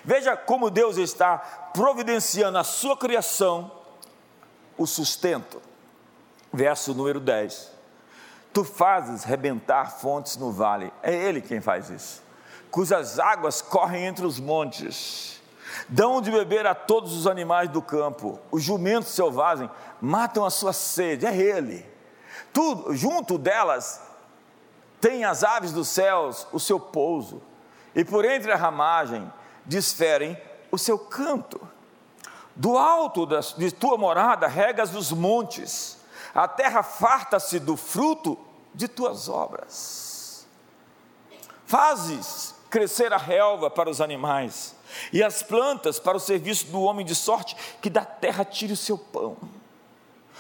[0.04, 1.38] Veja como Deus está
[1.74, 3.72] providenciando a sua criação
[4.78, 5.62] o sustento.
[6.52, 7.72] Verso número 10.
[8.54, 12.22] Tu fazes rebentar fontes no vale, é Ele quem faz isso,
[12.70, 15.42] cujas águas correm entre os montes,
[15.88, 19.70] dão de beber a todos os animais do campo, os jumentos selvagens
[20.02, 21.90] matam a sua sede, é Ele.
[22.52, 24.02] Tudo, junto delas
[25.00, 27.42] tem as aves dos céus o seu pouso,
[27.96, 29.32] e por entre a ramagem
[29.66, 30.38] desferem
[30.70, 31.60] o seu canto.
[32.54, 33.26] Do alto
[33.58, 36.01] de tua morada regas os montes,
[36.34, 38.38] a terra farta-se do fruto
[38.74, 40.48] de tuas obras.
[41.66, 44.76] Fazes crescer a relva para os animais
[45.12, 48.78] e as plantas para o serviço do homem de sorte que da terra tire o
[48.78, 49.38] seu pão.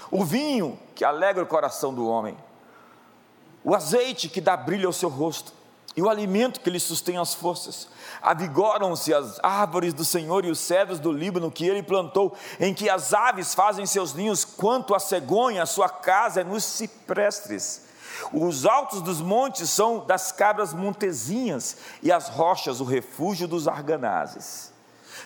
[0.09, 2.37] O vinho que alegra o coração do homem,
[3.63, 5.53] o azeite que dá brilho ao seu rosto
[5.95, 7.87] e o alimento que lhe sustém as forças.
[8.21, 12.89] Avigoram-se as árvores do Senhor e os cedros do Líbano que ele plantou, em que
[12.89, 17.89] as aves fazem seus ninhos, quanto a cegonha, a sua casa é nos ciprestes.
[18.31, 24.71] Os altos dos montes são das cabras montezinhas, e as rochas o refúgio dos arganazes.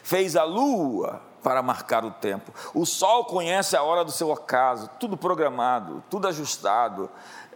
[0.04, 2.52] fez a lua para marcar o tempo.
[2.74, 7.10] O sol conhece a hora do seu ocaso, tudo programado, tudo ajustado.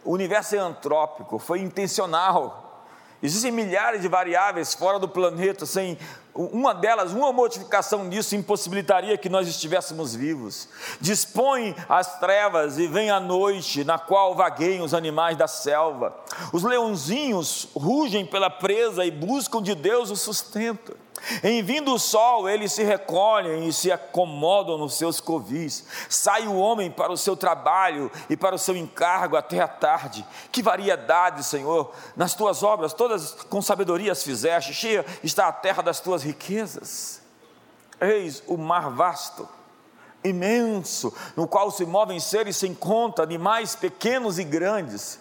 [0.05, 2.68] O universo é antrópico, foi intencional.
[3.21, 5.97] Existem milhares de variáveis fora do planeta, sem
[6.33, 10.69] uma delas, uma modificação disso impossibilitaria que nós estivéssemos vivos.
[11.01, 16.15] Dispõe as trevas e vem a noite, na qual vagueiam os animais da selva.
[16.53, 20.95] Os leãozinhos rugem pela presa e buscam de Deus o sustento.
[21.43, 25.85] Em vindo o sol, eles se recolhem e se acomodam nos seus covis.
[26.09, 30.25] Sai o homem para o seu trabalho e para o seu encargo até a tarde.
[30.51, 35.83] Que variedade, Senhor, nas tuas obras, todas com sabedoria as fizeste, cheia está a terra
[35.83, 37.21] das tuas riquezas.
[38.01, 39.47] Eis o mar vasto,
[40.23, 45.19] imenso, no qual se movem seres sem conta, animais pequenos e grandes.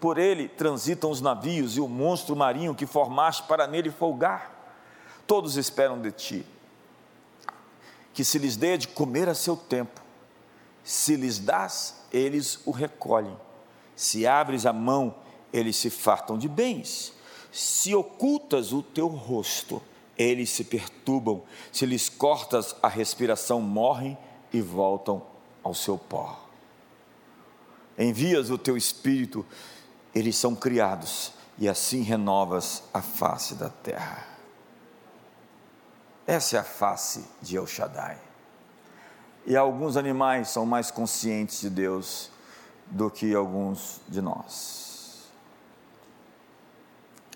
[0.00, 4.56] Por ele transitam os navios e o monstro marinho que formaste para nele folgar.
[5.26, 6.46] Todos esperam de ti
[8.12, 10.00] que se lhes dê de comer a seu tempo.
[10.82, 13.36] Se lhes dás, eles o recolhem.
[13.94, 15.14] Se abres a mão,
[15.52, 17.12] eles se fartam de bens.
[17.52, 19.82] Se ocultas o teu rosto,
[20.16, 21.42] eles se perturbam.
[21.72, 24.18] Se lhes cortas a respiração, morrem
[24.52, 25.22] e voltam
[25.62, 26.40] ao seu pó.
[27.98, 29.44] Envias o teu espírito
[30.14, 34.26] eles são criados e assim renovas a face da terra.
[36.26, 38.18] Essa é a face de El Shaddai.
[39.46, 42.30] E alguns animais são mais conscientes de Deus
[42.86, 45.28] do que alguns de nós.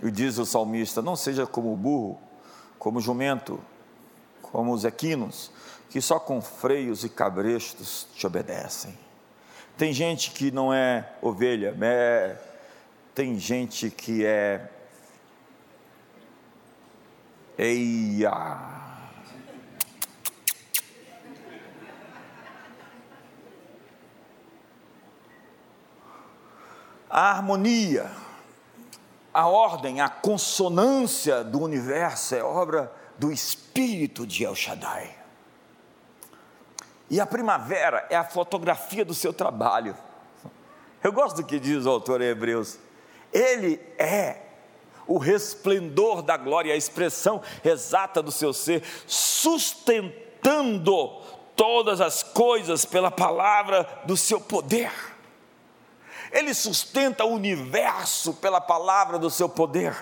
[0.03, 2.19] E diz o salmista: Não seja como o burro,
[2.79, 3.61] como o jumento,
[4.43, 5.51] como os equinos,
[5.91, 8.99] que só com freios e cabrestos te obedecem.
[9.77, 12.54] Tem gente que não é ovelha, é
[13.15, 14.71] tem gente que é.
[17.57, 18.33] Eia!
[27.09, 28.11] A harmonia,
[29.33, 35.17] a ordem, a consonância do universo é obra do Espírito de El Shaddai.
[37.09, 39.97] E a primavera é a fotografia do seu trabalho.
[41.05, 42.81] Eu gosto do que diz o autor Hebreus.
[43.35, 44.45] Ele é
[45.07, 51.21] o resplendor da glória, a expressão exata do seu ser, sustentando
[51.57, 54.93] todas as coisas pela palavra do seu poder.
[56.31, 59.97] Ele sustenta o universo pela palavra do seu poder.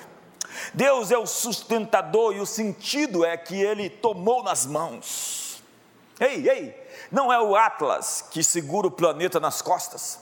[0.74, 5.62] Deus é o sustentador e o sentido é que ele tomou nas mãos.
[6.20, 10.20] Ei, ei, não é o Atlas que segura o planeta nas costas.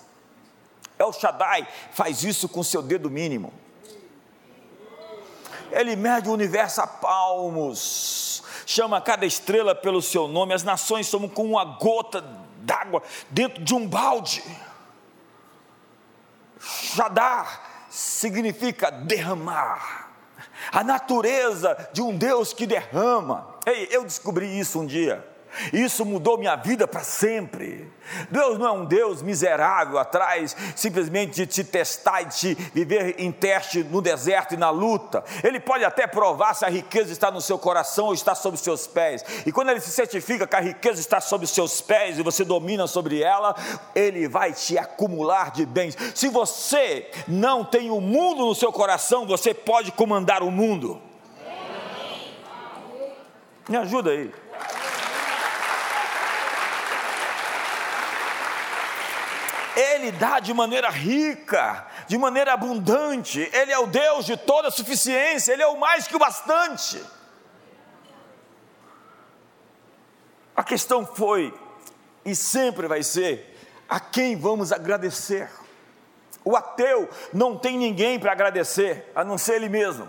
[1.00, 3.50] El Shaddai faz isso com seu dedo mínimo.
[5.72, 11.26] Ele mede o universo a palmos, chama cada estrela pelo seu nome, as nações são
[11.26, 12.20] como uma gota
[12.58, 14.44] d'água dentro de um balde.
[16.60, 20.10] Shadar significa derramar,
[20.70, 23.54] a natureza de um Deus que derrama.
[23.64, 25.26] Ei, eu descobri isso um dia.
[25.72, 27.90] Isso mudou minha vida para sempre.
[28.30, 33.14] Deus não é um Deus miserável atrás, simplesmente de te testar e de te viver
[33.18, 35.22] em teste no deserto e na luta.
[35.44, 38.60] Ele pode até provar se a riqueza está no seu coração ou está sob os
[38.60, 39.24] seus pés.
[39.46, 42.44] E quando ele se certifica que a riqueza está sob os seus pés e você
[42.44, 43.54] domina sobre ela,
[43.94, 45.96] ele vai te acumular de bens.
[46.14, 51.00] Se você não tem o mundo no seu coração, você pode comandar o mundo.
[53.68, 54.32] Me ajuda aí.
[59.76, 63.48] Ele dá de maneira rica, de maneira abundante.
[63.52, 67.02] Ele é o Deus de toda suficiência, Ele é o mais que o bastante.
[70.56, 71.54] A questão foi,
[72.24, 75.50] e sempre vai ser, a quem vamos agradecer.
[76.44, 80.08] O ateu não tem ninguém para agradecer, a não ser ele mesmo.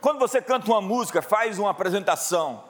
[0.00, 2.64] Quando você canta uma música, faz uma apresentação,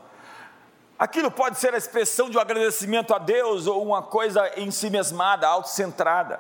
[1.03, 4.88] Aquilo pode ser a expressão de um agradecimento a Deus ou uma coisa em si
[4.88, 6.38] mesmada, autocentrada.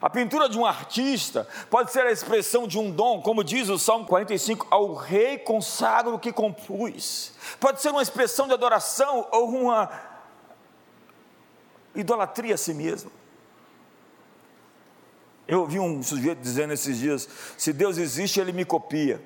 [0.00, 3.80] A pintura de um artista pode ser a expressão de um dom, como diz o
[3.80, 7.32] Salmo 45, ao rei consagro que compus.
[7.58, 9.90] Pode ser uma expressão de adoração ou uma
[11.96, 13.10] idolatria a si mesmo.
[15.48, 19.20] Eu ouvi um sujeito dizendo esses dias: se Deus existe, ele me copia.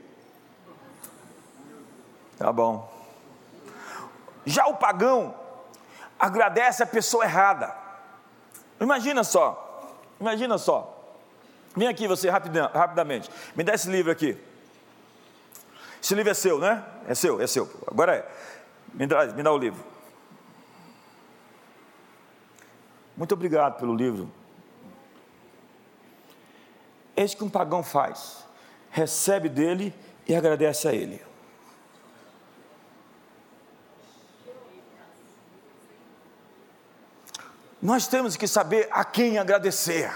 [2.39, 3.00] Tá bom.
[4.51, 5.33] Já o pagão
[6.19, 7.73] agradece a pessoa errada.
[8.81, 10.97] Imagina só, imagina só.
[11.77, 14.37] Vem aqui você rapidamente, me dá esse livro aqui.
[16.03, 16.85] Esse livro é seu, né?
[17.07, 17.71] É seu, é seu.
[17.87, 18.29] Agora é.
[18.93, 19.85] Me dá, me dá o livro.
[23.17, 24.29] Muito obrigado pelo livro.
[27.17, 28.45] Isso que um pagão faz.
[28.91, 29.95] Recebe dele
[30.27, 31.30] e agradece a ele.
[37.81, 40.13] Nós temos que saber a quem agradecer.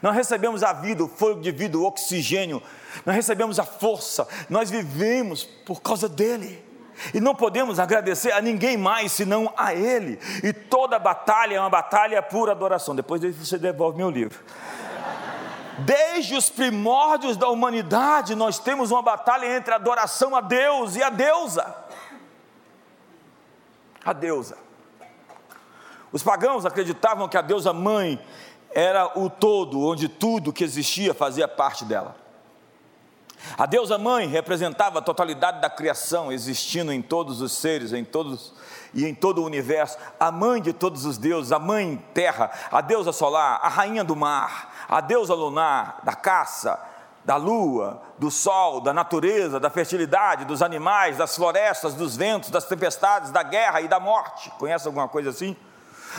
[0.00, 2.62] Nós recebemos a vida, o fogo de vida, o oxigênio,
[3.06, 6.62] nós recebemos a força, nós vivemos por causa dele.
[7.14, 10.18] E não podemos agradecer a ninguém mais senão a Ele.
[10.42, 12.94] E toda batalha é uma batalha por adoração.
[12.94, 14.38] Depois você devolve meu livro.
[15.78, 21.02] Desde os primórdios da humanidade, nós temos uma batalha entre a adoração a Deus e
[21.02, 21.74] a deusa.
[24.04, 24.61] A deusa.
[26.12, 28.22] Os pagãos acreditavam que a deusa mãe
[28.74, 32.16] era o todo, onde tudo que existia fazia parte dela.
[33.58, 38.54] A deusa mãe representava a totalidade da criação, existindo em todos os seres, em todos
[38.94, 42.80] e em todo o universo, a mãe de todos os deuses, a mãe terra, a
[42.80, 46.78] deusa solar, a rainha do mar, a deusa lunar, da caça,
[47.24, 52.64] da lua, do sol, da natureza, da fertilidade, dos animais, das florestas, dos ventos, das
[52.64, 54.50] tempestades, da guerra e da morte.
[54.58, 55.56] Conhece alguma coisa assim?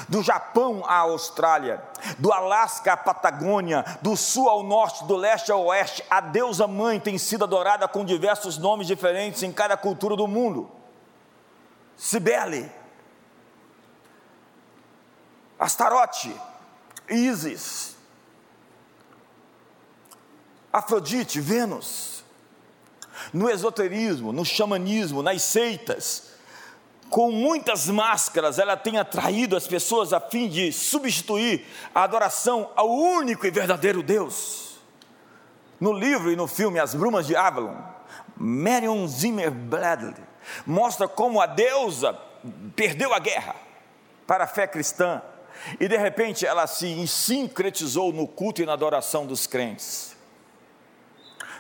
[0.08, 1.84] Do Japão à Austrália,
[2.18, 7.00] do Alasca à Patagônia, do sul ao norte, do leste ao oeste, a deusa mãe
[7.00, 10.70] tem sido adorada com diversos nomes diferentes em cada cultura do mundo.
[11.96, 12.72] Cibele,
[15.60, 16.36] Astarote,
[17.10, 17.96] Isis,
[20.72, 22.24] Afrodite, Vênus.
[23.32, 26.33] No esoterismo, no xamanismo, nas seitas,
[27.14, 32.90] com muitas máscaras, ela tem atraído as pessoas a fim de substituir a adoração ao
[32.90, 34.80] único e verdadeiro Deus.
[35.80, 37.78] No livro e no filme As Brumas de Avalon,
[38.36, 40.16] Marion Zimmer Bradley
[40.66, 42.18] mostra como a deusa
[42.76, 43.56] perdeu a guerra
[44.26, 45.22] para a fé cristã
[45.80, 50.13] e de repente ela se sincretizou no culto e na adoração dos crentes.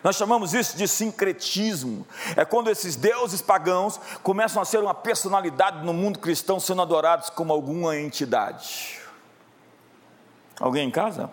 [0.04, 2.06] Nós chamamos isso de sincretismo.
[2.36, 7.30] É quando esses deuses pagãos começam a ser uma personalidade no mundo cristão, sendo adorados
[7.30, 9.00] como alguma entidade.
[10.60, 11.32] Alguém em casa?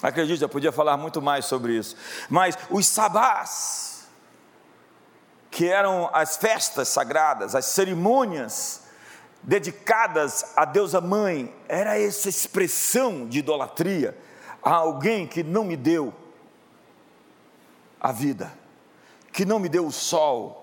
[0.00, 1.96] Acredite, eu podia falar muito mais sobre isso.
[2.28, 4.08] Mas os sabás,
[5.50, 8.84] que eram as festas sagradas, as cerimônias
[9.42, 14.16] dedicadas à deusa mãe, era essa expressão de idolatria
[14.62, 16.12] a alguém que não me deu
[18.00, 18.52] a vida,
[19.32, 20.60] que não me deu o sol,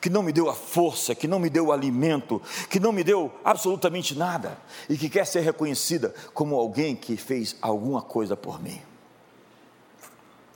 [0.00, 2.40] que não me deu a força, que não me deu o alimento,
[2.70, 7.56] que não me deu absolutamente nada e que quer ser reconhecida como alguém que fez
[7.60, 8.80] alguma coisa por mim.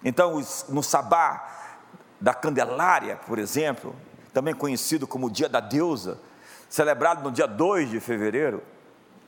[0.05, 1.75] Então, no sabá
[2.21, 3.95] da Candelária, por exemplo,
[4.33, 6.21] também conhecido como Dia da Deusa,
[6.69, 8.63] celebrado no dia 2 de fevereiro,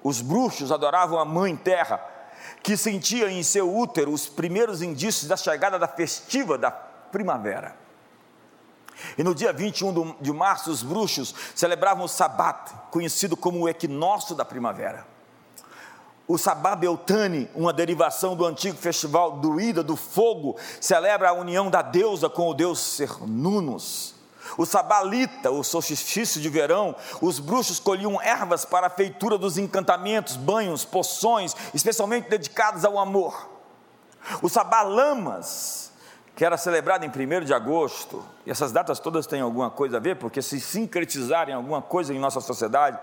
[0.02, 2.17] os bruxos adoravam a Mãe Terra
[2.62, 7.76] que sentia em seu útero os primeiros indícios da chegada da festiva da primavera.
[9.16, 14.34] E no dia 21 de março, os bruxos celebravam o Sabat, conhecido como o equinócio
[14.34, 15.06] da primavera.
[16.26, 21.80] O Sabá Beltane, uma derivação do antigo festival druida do fogo, celebra a união da
[21.80, 24.17] deusa com o deus Cernunnos.
[24.58, 30.36] O sabalita, o solstício de verão, os bruxos colhiam ervas para a feitura dos encantamentos,
[30.36, 33.48] banhos, poções, especialmente dedicados ao amor.
[34.42, 35.87] O sabalamas,
[36.38, 40.00] que era celebrado em 1 de agosto, e essas datas todas têm alguma coisa a
[40.00, 42.96] ver, porque se sincretizarem alguma coisa em nossa sociedade,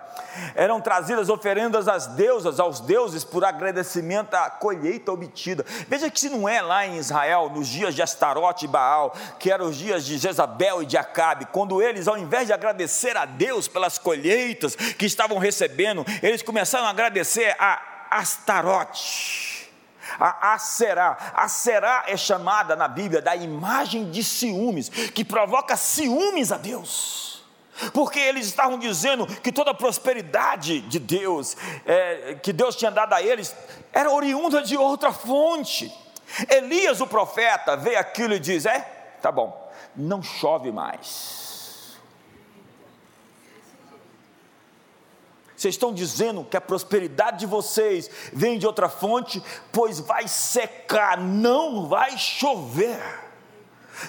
[0.56, 5.66] eram trazidas oferendas às deusas, aos deuses, por agradecimento à colheita obtida.
[5.90, 9.52] Veja que se não é lá em Israel, nos dias de Astarote e Baal, que
[9.52, 13.26] eram os dias de Jezabel e de Acabe, quando eles, ao invés de agradecer a
[13.26, 17.82] Deus pelas colheitas que estavam recebendo, eles começaram a agradecer a
[18.12, 19.55] Astarote
[20.20, 21.34] a Aserá.
[21.36, 27.44] Aserá é chamada na Bíblia da imagem de ciúmes, que provoca ciúmes a Deus.
[27.94, 33.14] Porque eles estavam dizendo que toda a prosperidade de Deus, é, que Deus tinha dado
[33.14, 33.54] a eles,
[33.92, 35.94] era oriunda de outra fonte.
[36.50, 38.80] Elias, o profeta, vê aquilo e diz: É,
[39.22, 41.45] tá bom, não chove mais
[45.66, 51.18] Vocês estão dizendo que a prosperidade de vocês vem de outra fonte, pois vai secar,
[51.18, 53.02] não vai chover.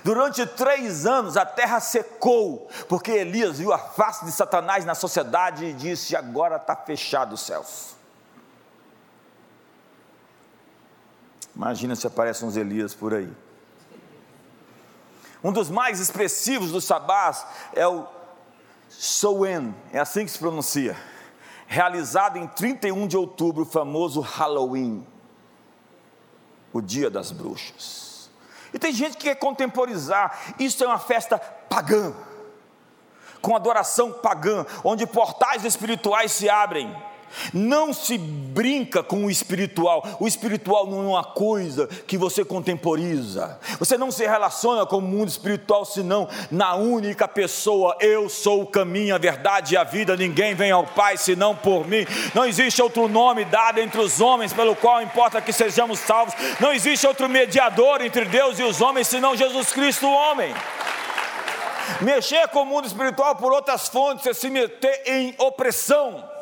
[0.04, 5.64] Durante três anos a terra secou, porque Elias viu a face de Satanás na sociedade
[5.64, 7.96] e disse: Agora está fechado os céus.
[11.54, 13.32] Imagina se aparecem uns Elias por aí.
[15.42, 18.06] Um dos mais expressivos dos sabás é o
[18.90, 20.94] Soen, é assim que se pronuncia,
[21.66, 25.06] realizado em 31 de outubro, o famoso Halloween,
[26.72, 28.30] o dia das bruxas.
[28.72, 32.14] E tem gente que quer contemporizar, isso é uma festa pagã,
[33.40, 36.94] com adoração pagã, onde portais espirituais se abrem
[37.52, 40.16] não se brinca com o espiritual.
[40.20, 43.58] O espiritual não é uma coisa que você contemporiza.
[43.78, 47.96] Você não se relaciona com o mundo espiritual senão na única pessoa.
[48.00, 50.16] Eu sou o caminho, a verdade e a vida.
[50.16, 52.06] Ninguém vem ao Pai senão por mim.
[52.34, 56.34] Não existe outro nome dado entre os homens pelo qual importa que sejamos salvos.
[56.60, 60.54] Não existe outro mediador entre Deus e os homens senão Jesus Cristo, o homem.
[62.00, 66.35] Mexer com o mundo espiritual por outras fontes é se meter em opressão.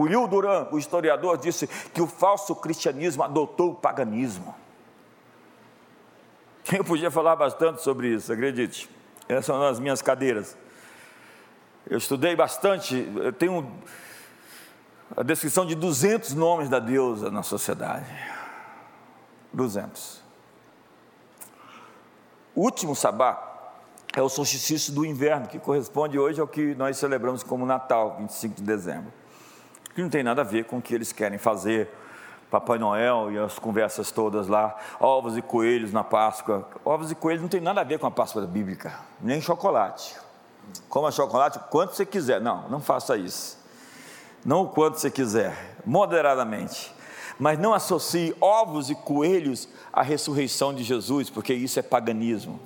[0.00, 4.54] O Will Duran, o historiador, disse que o falso cristianismo adotou o paganismo.
[6.72, 8.88] Eu podia falar bastante sobre isso, acredite.
[9.28, 10.56] Essas são as minhas cadeiras.
[11.86, 13.70] Eu estudei bastante, eu tenho
[15.14, 18.06] a descrição de 200 nomes da deusa na sociedade.
[19.52, 20.22] 200.
[22.54, 23.74] O último sabá
[24.14, 28.56] é o solstício do inverno, que corresponde hoje ao que nós celebramos como Natal, 25
[28.56, 29.19] de dezembro
[30.00, 31.88] que não tem nada a ver com o que eles querem fazer.
[32.50, 36.68] Papai Noel e as conversas todas lá, ovos e coelhos na Páscoa.
[36.84, 40.16] Ovos e coelhos não tem nada a ver com a Páscoa bíblica, nem chocolate.
[40.88, 42.40] Coma chocolate quanto você quiser.
[42.40, 43.58] Não, não faça isso.
[44.44, 46.92] Não o quanto você quiser, moderadamente.
[47.38, 52.58] Mas não associe ovos e coelhos à ressurreição de Jesus, porque isso é paganismo.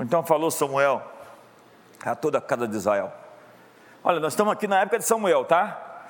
[0.00, 1.02] Então falou Samuel,
[2.04, 3.12] a toda a casa de Israel.
[4.02, 6.06] Olha, nós estamos aqui na época de Samuel, tá?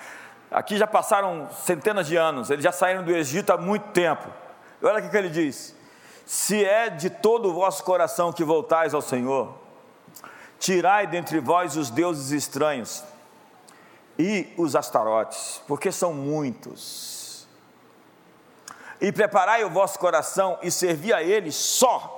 [0.51, 4.28] Aqui já passaram centenas de anos, eles já saíram do Egito há muito tempo.
[4.80, 5.74] E olha o que ele diz:
[6.24, 9.55] Se é de todo o vosso coração que voltais ao Senhor,
[10.59, 13.05] tirai dentre vós os deuses estranhos
[14.18, 17.47] e os astarotes, porque são muitos.
[19.01, 22.18] E preparai o vosso coração e servi a ele só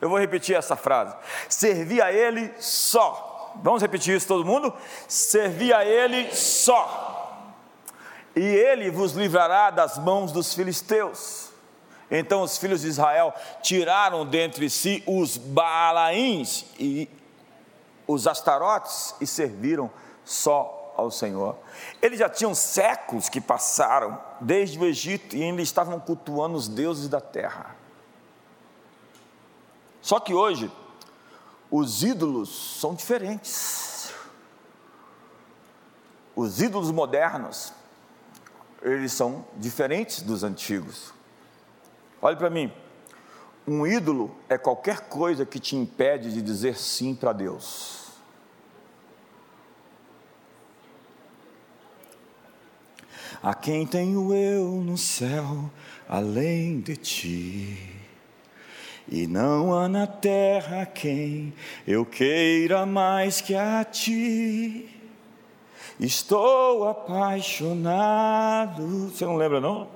[0.00, 1.16] eu vou repetir essa frase.
[1.48, 3.54] Servir a Ele só.
[3.62, 4.72] Vamos repetir isso todo mundo?
[5.08, 7.52] Servir a Ele só.
[8.34, 11.50] E Ele vos livrará das mãos dos filisteus.
[12.10, 17.08] Então os filhos de Israel tiraram dentre si os Baalaíns e
[18.06, 19.90] os Astarotes e serviram
[20.24, 21.56] só ao Senhor.
[22.00, 27.08] Eles já tinham séculos que passaram desde o Egito e ainda estavam cultuando os deuses
[27.08, 27.75] da terra.
[30.06, 30.70] Só que hoje,
[31.68, 34.14] os ídolos são diferentes.
[36.36, 37.72] Os ídolos modernos,
[38.80, 41.12] eles são diferentes dos antigos.
[42.22, 42.72] Olhe para mim,
[43.66, 48.12] um ídolo é qualquer coisa que te impede de dizer sim para Deus.
[53.42, 55.68] A quem tenho eu no céu
[56.08, 57.95] além de ti?
[59.08, 61.54] E não há na terra quem
[61.86, 64.90] eu queira mais que a ti.
[65.98, 69.10] Estou apaixonado.
[69.10, 69.88] Você não lembra, não?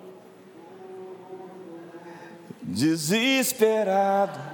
[2.63, 4.50] Desesperado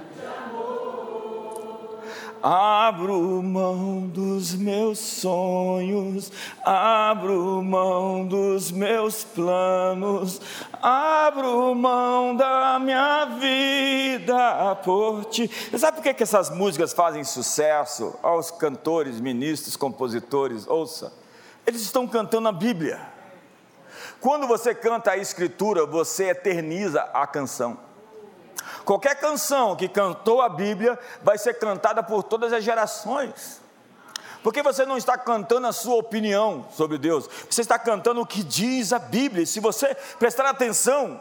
[2.41, 6.31] Abro mão dos meus sonhos,
[6.63, 10.39] abro mão dos meus planos,
[10.81, 15.47] abro mão da minha vida por ti.
[15.47, 20.67] Você sabe por que, que essas músicas fazem sucesso aos cantores, ministros, compositores?
[20.67, 21.13] Ouça,
[21.65, 22.99] eles estão cantando a Bíblia.
[24.19, 27.86] Quando você canta a Escritura, você eterniza a canção.
[28.87, 33.59] Qualquer canção que cantou a Bíblia vai ser cantada por todas as gerações.
[34.41, 38.41] Porque você não está cantando a sua opinião sobre Deus, você está cantando o que
[38.41, 39.43] diz a Bíblia.
[39.43, 41.19] E se você prestar atenção,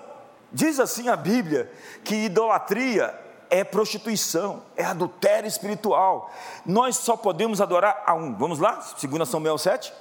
[0.52, 1.68] diz assim a Bíblia
[2.04, 3.12] que idolatria
[3.50, 6.32] é prostituição, é adultério espiritual.
[6.64, 8.32] Nós só podemos adorar a um.
[8.32, 8.80] Vamos lá?
[9.02, 9.92] 2 Samuel 7.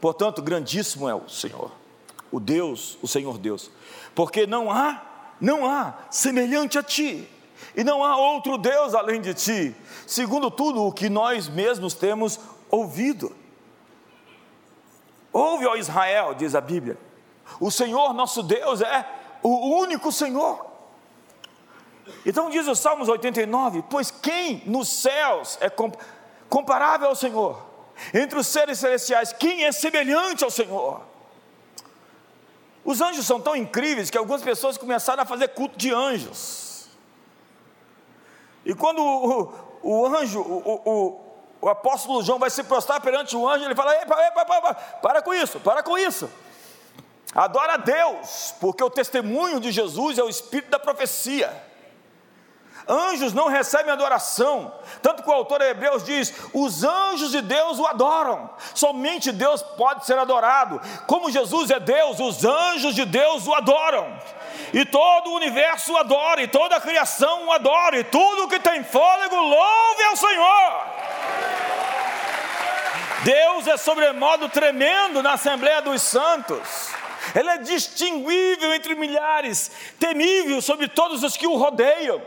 [0.00, 1.70] Portanto, grandíssimo é o Senhor,
[2.30, 3.70] o Deus, o Senhor Deus,
[4.14, 5.11] porque não há
[5.42, 7.28] não há semelhante a ti,
[7.76, 9.76] e não há outro Deus além de ti,
[10.06, 12.38] segundo tudo o que nós mesmos temos
[12.70, 13.34] ouvido.
[15.32, 16.96] Ouve, ó Israel, diz a Bíblia,
[17.58, 19.04] o Senhor nosso Deus é
[19.42, 20.64] o único Senhor.
[22.24, 25.68] Então diz o Salmos 89: Pois quem nos céus é
[26.48, 27.66] comparável ao Senhor?
[28.14, 31.11] Entre os seres celestiais, quem é semelhante ao Senhor?
[32.84, 36.88] Os anjos são tão incríveis que algumas pessoas começaram a fazer culto de anjos.
[38.64, 39.52] E quando o,
[39.82, 41.20] o, anjo, o, o,
[41.60, 45.22] o, apóstolo João vai se prostrar perante o anjo, ele fala: epa, epa, epa, para
[45.22, 46.28] com isso, para com isso.
[47.34, 51.71] Adora a Deus, porque o testemunho de Jesus é o espírito da profecia.
[52.92, 54.70] Anjos não recebem adoração,
[55.00, 59.62] tanto que o autor de Hebreus diz: os anjos de Deus o adoram, somente Deus
[59.62, 60.78] pode ser adorado.
[61.06, 64.14] Como Jesus é Deus, os anjos de Deus o adoram,
[64.74, 68.60] e todo o universo o adora, e toda a criação o adora, e tudo que
[68.60, 70.86] tem fôlego louve ao Senhor.
[73.24, 76.90] Deus é sobremodo tremendo na Assembleia dos Santos.
[77.34, 82.20] Ele é distinguível entre milhares, temível sobre todos os que o rodeiam.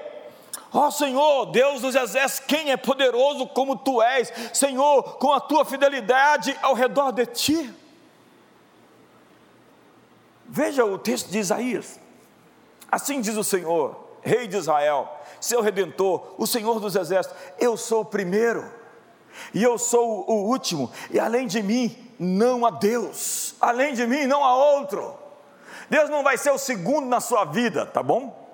[0.75, 5.39] Ó oh, Senhor, Deus dos exércitos, quem é poderoso como tu és, Senhor, com a
[5.39, 7.73] tua fidelidade ao redor de ti.
[10.45, 11.97] Veja o texto de Isaías.
[12.91, 15.09] Assim diz o Senhor, Rei de Israel,
[15.39, 18.69] seu redentor, o Senhor dos exércitos: Eu sou o primeiro,
[19.53, 24.25] e eu sou o último, e além de mim não há Deus, além de mim
[24.25, 25.17] não há outro.
[25.89, 28.44] Deus não vai ser o segundo na sua vida, tá bom?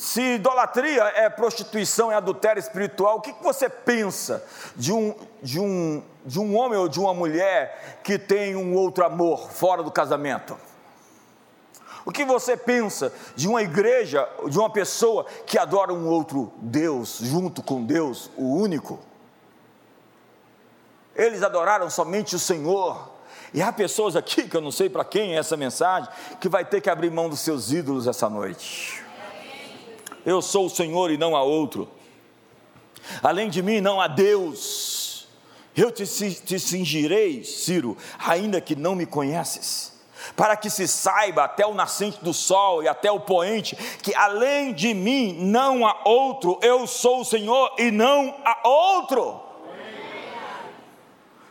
[0.00, 4.42] Se idolatria é prostituição, é adultério espiritual, o que você pensa
[4.74, 9.04] de um, de, um, de um homem ou de uma mulher que tem um outro
[9.04, 10.56] amor fora do casamento?
[12.02, 17.18] O que você pensa de uma igreja, de uma pessoa que adora um outro Deus
[17.20, 18.98] junto com Deus, o único?
[21.14, 23.10] Eles adoraram somente o Senhor.
[23.52, 26.08] E há pessoas aqui, que eu não sei para quem é essa mensagem,
[26.40, 29.09] que vai ter que abrir mão dos seus ídolos essa noite.
[30.24, 31.88] Eu sou o Senhor e não há outro.
[33.22, 35.28] Além de mim não há Deus.
[35.76, 39.98] Eu te, te cingirei, Ciro, ainda que não me conheces,
[40.36, 44.74] para que se saiba até o nascente do sol e até o poente, que além
[44.74, 49.40] de mim não há outro, eu sou o Senhor e não há outro.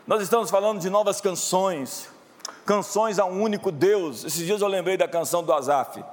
[0.05, 2.09] Nós estamos falando de novas canções,
[2.65, 4.26] canções a um único Deus.
[4.26, 6.03] Esses dias eu lembrei da canção do Azaf.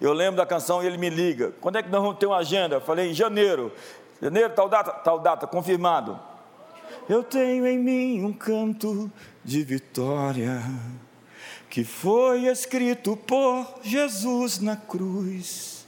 [0.00, 1.52] Eu lembro da canção e ele me liga.
[1.60, 2.76] Quando é que nós vamos ter uma agenda?
[2.76, 3.72] Eu falei, em janeiro.
[4.22, 4.92] Janeiro, tal data?
[4.92, 6.18] Tal data, confirmado.
[7.08, 9.10] Eu tenho em mim um canto
[9.44, 10.62] de vitória
[11.70, 15.86] que foi escrito por Jesus na cruz.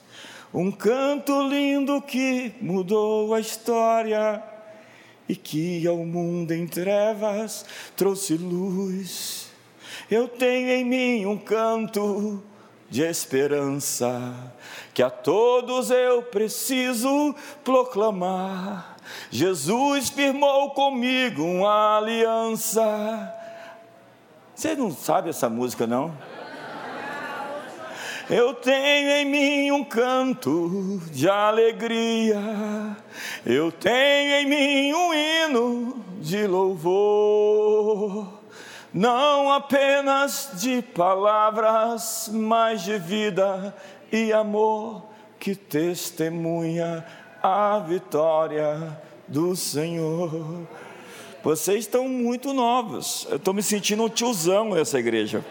[0.53, 4.43] Um canto lindo que mudou a história
[5.29, 7.65] e que ao mundo em trevas
[7.97, 9.49] trouxe luz.
[10.11, 12.43] Eu tenho em mim um canto
[12.91, 14.53] de esperança
[14.93, 18.97] que a todos eu preciso proclamar.
[19.31, 23.35] Jesus firmou comigo uma aliança.
[24.55, 26.13] Você não sabe essa música, não?
[28.29, 32.39] Eu tenho em mim um canto de alegria,
[33.45, 38.40] eu tenho em mim um hino de louvor
[38.93, 43.75] não apenas de palavras, mas de vida
[44.11, 45.05] e amor
[45.39, 47.05] que testemunha
[47.43, 50.67] a vitória do Senhor.
[51.43, 55.45] Vocês estão muito novos, eu estou me sentindo um tiozão nessa igreja.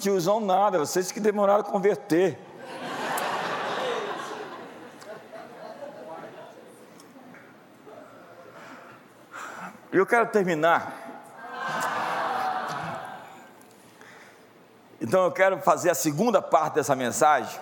[0.00, 2.38] Tiozão nada, vocês que demoraram a converter.
[9.94, 10.92] E eu quero terminar.
[15.00, 17.56] Então eu quero fazer a segunda parte dessa mensagem.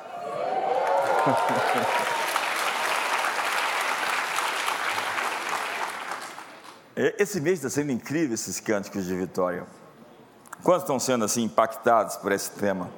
[6.97, 9.66] Esse mês está sendo incrível esses cânticos de vitória.
[10.62, 12.89] Quantos estão sendo assim impactados por esse tema?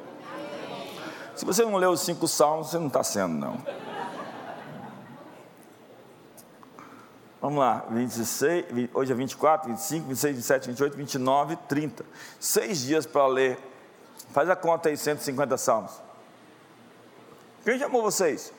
[1.34, 3.83] Se você não leu os cinco salmos, você não está sendo, não.
[7.44, 12.02] Vamos lá, 26, hoje é 24, 25, 26, 27, 28, 29, 30.
[12.40, 13.58] Seis dias para ler.
[14.30, 15.92] Faz a conta aí, 150 salmos.
[17.62, 18.50] Quem chamou vocês?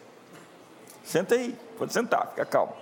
[1.04, 2.76] Senta aí, pode sentar, fica calmo.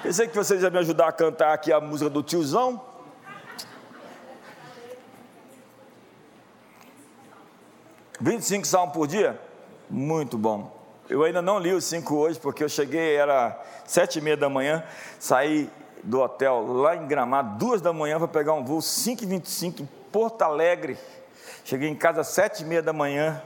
[0.00, 2.80] Pensei que vocês iam me ajudar a cantar aqui a música do tiozão.
[8.20, 9.40] Vinte e cinco salmos por dia?
[9.90, 10.83] Muito bom.
[11.08, 14.48] Eu ainda não li os cinco hoje, porque eu cheguei, era sete e meia da
[14.48, 14.82] manhã,
[15.18, 15.70] saí
[16.02, 20.42] do hotel lá em Gramado, duas da manhã, para pegar um voo 5h25 em Porto
[20.42, 20.96] Alegre.
[21.64, 23.42] Cheguei em casa sete e meia da manhã,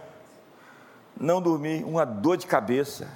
[1.19, 3.09] não dormi, uma dor de cabeça.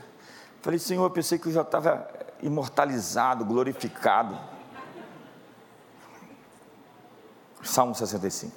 [0.61, 2.09] Falei, Senhor, eu pensei que eu já estava
[2.43, 4.39] imortalizado, glorificado.
[7.63, 8.53] Salmo 65.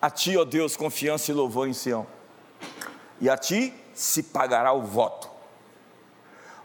[0.00, 2.06] A ti, ó Deus, confiança e louvor em Sião,
[3.24, 5.30] e a ti se pagará o voto.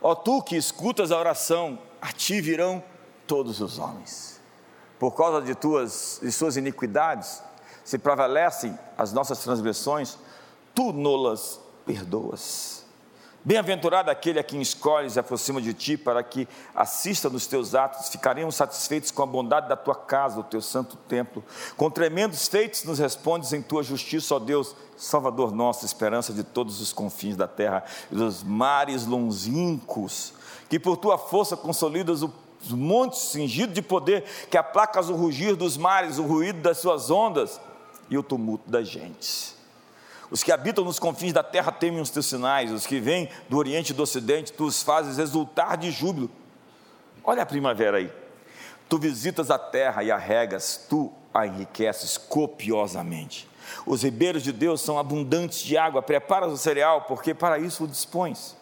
[0.02, 2.84] Ó tu que escutas a oração, a ti virão
[3.26, 4.42] todos os homens.
[5.00, 7.42] Por causa de tuas e suas iniquidades,
[7.86, 10.18] se prevalecem as nossas transgressões,
[10.76, 12.79] tu nolas perdoas.
[13.44, 18.10] Bem-aventurado aquele a quem escolhes e aproxima de ti, para que assista nos teus atos,
[18.10, 21.42] ficaremos satisfeitos com a bondade da tua casa, o teu santo templo.
[21.78, 26.82] Com tremendos feitos nos respondes em tua justiça, ó Deus, Salvador nosso, esperança de todos
[26.82, 30.34] os confins da terra e dos mares longínquos,
[30.70, 35.78] que por tua força consolidas os montes cingidos de poder, que aplacas o rugir dos
[35.78, 37.62] mares, o ruído das suas ondas
[38.10, 39.59] e o tumulto das gentes.
[40.32, 43.58] Os que habitam nos confins da terra temem os teus sinais, os que vêm do
[43.58, 46.30] oriente e do ocidente, tu os fazes exultar de júbilo.
[47.24, 48.12] Olha a primavera aí.
[48.88, 53.48] Tu visitas a terra e a regas, tu a enriqueces copiosamente.
[53.86, 57.88] Os ribeiros de Deus são abundantes de água, preparas o cereal, porque para isso o
[57.88, 58.56] dispões.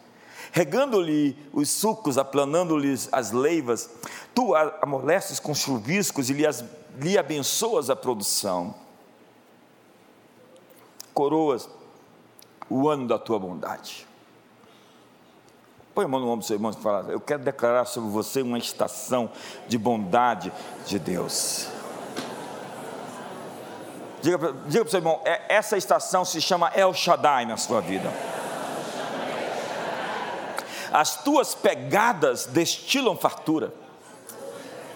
[0.52, 3.90] Regando-lhe os sucos, aplanando-lhes as leivas,
[4.34, 6.64] tu amoleces com chuviscos e lhe, as,
[6.98, 8.74] lhe abençoas a produção
[11.18, 11.68] coroas
[12.70, 14.06] o ano da tua bondade.
[15.92, 18.40] Põe a mão no ombro do seu irmão e fala: Eu quero declarar sobre você
[18.40, 19.28] uma estação
[19.66, 20.52] de bondade
[20.86, 21.66] de Deus.
[24.22, 28.12] Diga para o seu irmão: é, essa estação se chama El Shaddai na sua vida.
[30.92, 33.74] As tuas pegadas destilam fartura,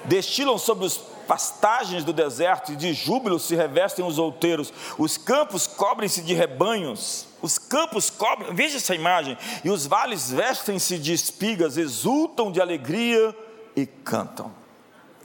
[0.05, 5.67] destilam sobre os pastagens do deserto e de júbilo se revestem os outeiros, os campos
[5.67, 11.79] cobrem-se de rebanhos, os campos cobrem, veja essa imagem, e os vales vestem-se de espigas,
[11.79, 13.35] exultam de alegria
[13.75, 14.53] e cantam.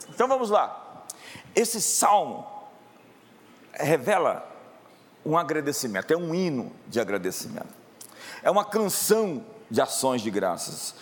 [0.07, 1.05] Então vamos lá,
[1.53, 2.47] esse salmo
[3.73, 4.49] revela
[5.25, 7.75] um agradecimento, é um hino de agradecimento,
[8.41, 10.95] é uma canção de ações de graças,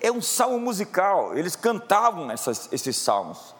[0.00, 3.57] é um salmo musical, eles cantavam essas, esses salmos.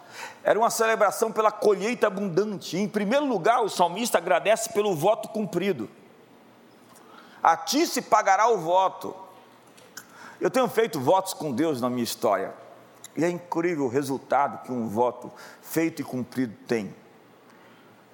[0.49, 2.79] Era uma celebração pela colheita abundante.
[2.79, 5.91] Em primeiro lugar, o salmista agradece pelo voto cumprido.
[7.43, 9.15] A ti se pagará o voto.
[10.41, 12.55] Eu tenho feito votos com Deus na minha história.
[13.15, 15.31] E é incrível o resultado que um voto
[15.61, 16.95] feito e cumprido tem.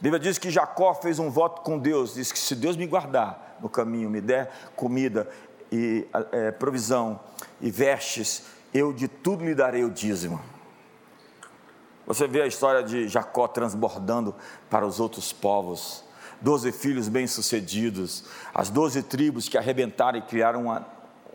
[0.01, 3.59] Bíblia diz que Jacó fez um voto com Deus, diz que se Deus me guardar
[3.61, 5.31] no caminho, me der comida
[5.71, 7.21] e é, provisão
[7.61, 10.53] e vestes, eu de tudo lhe darei o dízimo.
[12.07, 14.35] Você vê a história de Jacó transbordando
[14.69, 16.05] para os outros povos.
[16.41, 18.25] Doze filhos bem-sucedidos,
[18.55, 20.87] as doze tribos que arrebentaram e criaram uma,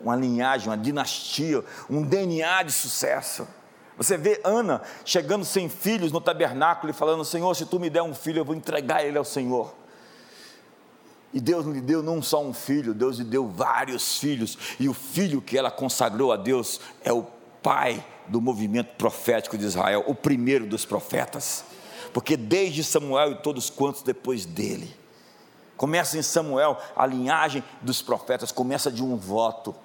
[0.04, 3.48] uma linhagem, uma dinastia, um DNA de sucesso.
[3.98, 8.04] Você vê Ana chegando sem filhos no tabernáculo e falando: Senhor, se tu me der
[8.04, 9.74] um filho, eu vou entregar ele ao Senhor.
[11.34, 14.90] E Deus não lhe deu não só um filho, Deus lhe deu vários filhos, e
[14.90, 17.24] o filho que ela consagrou a Deus é o
[17.62, 21.66] pai do movimento profético de Israel, o primeiro dos profetas,
[22.14, 24.96] porque desde Samuel e todos quantos depois dele,
[25.76, 29.76] começa em Samuel, a linhagem dos profetas começa de um voto.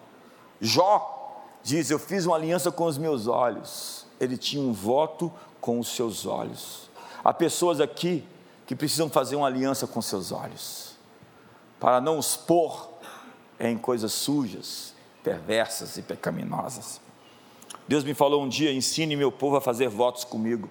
[0.61, 5.79] Jó diz: Eu fiz uma aliança com os meus olhos, ele tinha um voto com
[5.79, 6.91] os seus olhos.
[7.25, 8.27] Há pessoas aqui
[8.67, 10.97] que precisam fazer uma aliança com seus olhos,
[11.81, 12.91] para não os pôr
[13.59, 17.01] em coisas sujas, perversas e pecaminosas.
[17.87, 20.69] Deus me falou um dia: ensine meu povo a fazer votos comigo.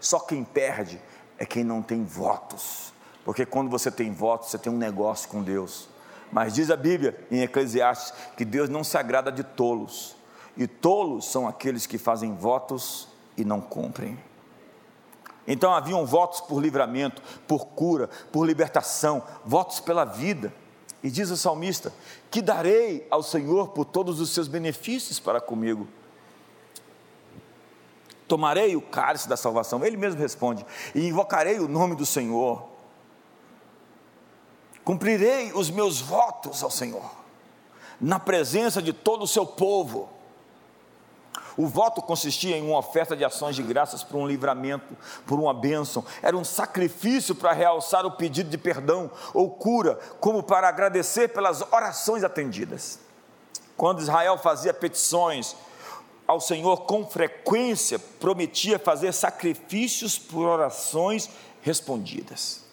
[0.00, 1.00] Só quem perde
[1.38, 2.92] é quem não tem votos,
[3.24, 5.88] porque quando você tem votos, você tem um negócio com Deus.
[6.30, 10.16] Mas diz a Bíblia em Eclesiastes que Deus não se agrada de tolos,
[10.56, 14.18] e tolos são aqueles que fazem votos e não cumprem.
[15.46, 20.52] Então haviam votos por livramento, por cura, por libertação, votos pela vida.
[21.02, 21.92] E diz o salmista:
[22.30, 25.86] Que darei ao Senhor por todos os seus benefícios para comigo
[28.26, 29.84] tomarei o cálice da salvação.
[29.84, 30.64] Ele mesmo responde:
[30.94, 32.68] e invocarei o nome do Senhor.
[34.84, 37.10] Cumprirei os meus votos ao Senhor,
[38.00, 40.10] na presença de todo o seu povo.
[41.56, 44.94] O voto consistia em uma oferta de ações de graças por um livramento,
[45.26, 46.04] por uma bênção.
[46.22, 51.62] Era um sacrifício para realçar o pedido de perdão ou cura, como para agradecer pelas
[51.72, 52.98] orações atendidas.
[53.74, 55.56] Quando Israel fazia petições,
[56.26, 61.30] ao Senhor com frequência prometia fazer sacrifícios por orações
[61.62, 62.64] respondidas.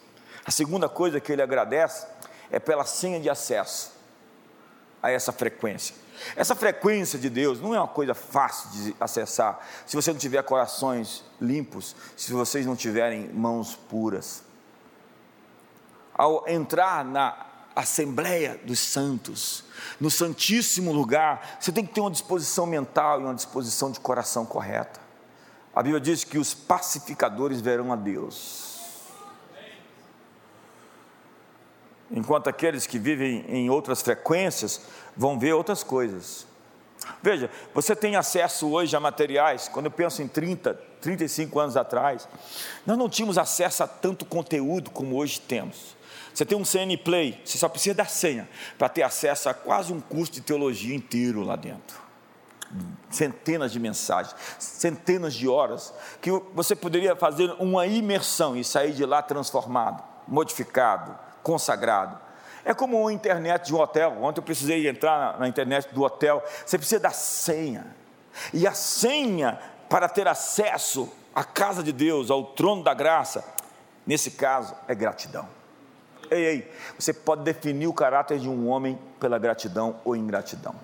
[0.45, 2.05] A segunda coisa que ele agradece
[2.51, 3.91] é pela senha de acesso
[5.01, 5.95] a essa frequência.
[6.35, 10.41] Essa frequência de Deus não é uma coisa fácil de acessar se você não tiver
[10.43, 14.43] corações limpos, se vocês não tiverem mãos puras.
[16.13, 19.63] Ao entrar na Assembleia dos Santos,
[19.99, 24.45] no Santíssimo Lugar, você tem que ter uma disposição mental e uma disposição de coração
[24.45, 24.99] correta.
[25.76, 28.74] A Bíblia diz que os pacificadores verão a Deus.
[32.11, 34.82] Enquanto aqueles que vivem em outras frequências
[35.17, 36.45] vão ver outras coisas.
[37.21, 42.28] Veja, você tem acesso hoje a materiais, quando eu penso em 30, 35 anos atrás,
[42.86, 45.95] nós não tínhamos acesso a tanto conteúdo como hoje temos.
[46.34, 49.93] Você tem um CN Play, você só precisa da senha para ter acesso a quase
[49.93, 52.03] um curso de teologia inteiro lá dentro
[53.09, 59.05] centenas de mensagens, centenas de horas, que você poderia fazer uma imersão e sair de
[59.05, 62.19] lá transformado, modificado, consagrado.
[62.65, 64.17] É como a internet de um hotel.
[64.21, 66.41] Ontem eu precisei entrar na internet do hotel.
[66.65, 67.86] Você precisa da senha.
[68.53, 69.59] E a senha
[69.89, 73.43] para ter acesso à casa de Deus, ao trono da graça,
[74.07, 75.47] nesse caso, é gratidão.
[76.32, 80.76] Ei, ei, você pode definir o caráter de um homem pela gratidão ou ingratidão.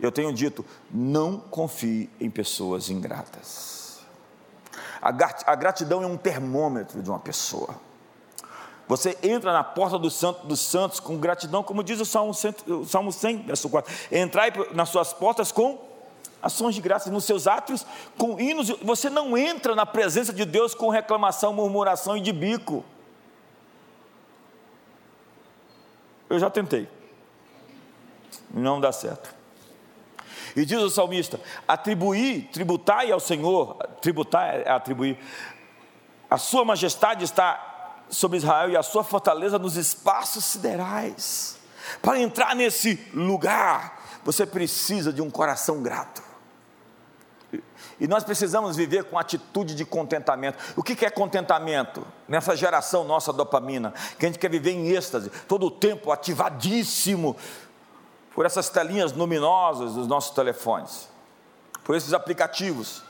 [0.00, 4.00] Eu tenho dito: não confie em pessoas ingratas.
[5.00, 7.74] A gratidão é um termômetro de uma pessoa.
[8.86, 12.54] Você entra na porta do Santo dos Santos com gratidão, como diz o Salmo 100,
[12.66, 13.94] o Salmo 100 verso 4.
[14.10, 15.78] Entrai nas suas portas com
[16.42, 17.86] ações de graça, nos seus atos
[18.18, 18.68] com hinos.
[18.82, 22.84] Você não entra na presença de Deus com reclamação, murmuração e de bico.
[26.30, 26.88] Eu já tentei.
[28.50, 29.34] Não dá certo.
[30.56, 35.18] E diz o salmista: atribuir, tributai ao Senhor, tributar é atribuir,
[36.30, 41.58] a sua majestade está sobre Israel e a sua fortaleza nos espaços siderais.
[42.00, 46.29] Para entrar nesse lugar, você precisa de um coração grato.
[48.00, 50.58] E nós precisamos viver com atitude de contentamento.
[50.74, 52.02] O que é contentamento?
[52.26, 57.36] Nessa geração nossa dopamina, que a gente quer viver em êxtase, todo o tempo ativadíssimo,
[58.34, 61.10] por essas telinhas luminosas dos nossos telefones,
[61.84, 63.02] por esses aplicativos.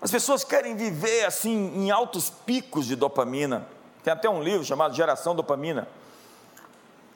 [0.00, 3.66] As pessoas querem viver assim em altos picos de dopamina.
[4.02, 5.86] Tem até um livro chamado Geração Dopamina.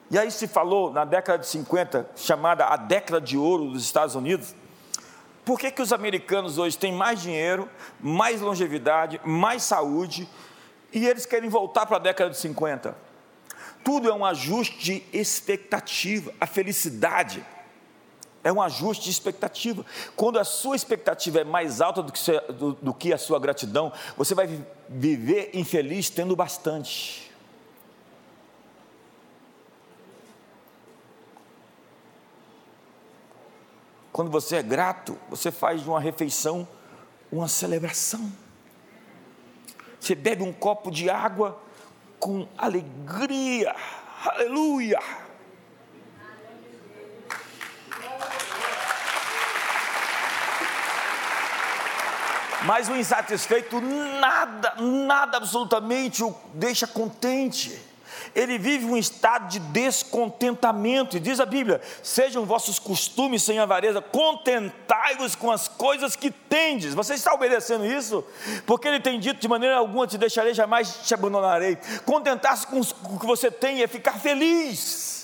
[0.09, 4.15] E aí se falou na década de 50, chamada a década de ouro dos Estados
[4.15, 4.55] Unidos.
[5.47, 7.67] Por que, que os americanos hoje têm mais dinheiro,
[7.99, 10.29] mais longevidade, mais saúde,
[10.93, 13.07] e eles querem voltar para a década de 50?
[13.87, 16.33] tudo é um ajuste de expectativa.
[16.41, 17.41] A felicidade
[18.43, 19.85] é um ajuste de expectativa.
[20.13, 22.19] Quando a sua expectativa é mais alta do que,
[22.51, 27.26] do, do que a sua gratidão, você vai viver infeliz tendo bastante.
[34.17, 36.67] Quando você é grato, você faz de uma refeição
[37.31, 38.31] uma celebração.
[39.99, 41.61] Você bebe um copo de água,
[42.17, 43.75] com alegria.
[44.25, 44.99] Aleluia!
[52.65, 57.79] Mas o insatisfeito nada, nada absolutamente o deixa contente
[58.35, 64.01] ele vive um estado de descontentamento, e diz a Bíblia: sejam vossos costumes sem avareza,
[64.01, 66.93] contentai-vos com as coisas que tendes.
[66.93, 68.23] Você está obedecendo isso?
[68.65, 71.77] Porque ele tem dito: de maneira alguma te deixarei, jamais te abandonarei.
[72.05, 75.17] Contentar-se com o que você tem é ficar feliz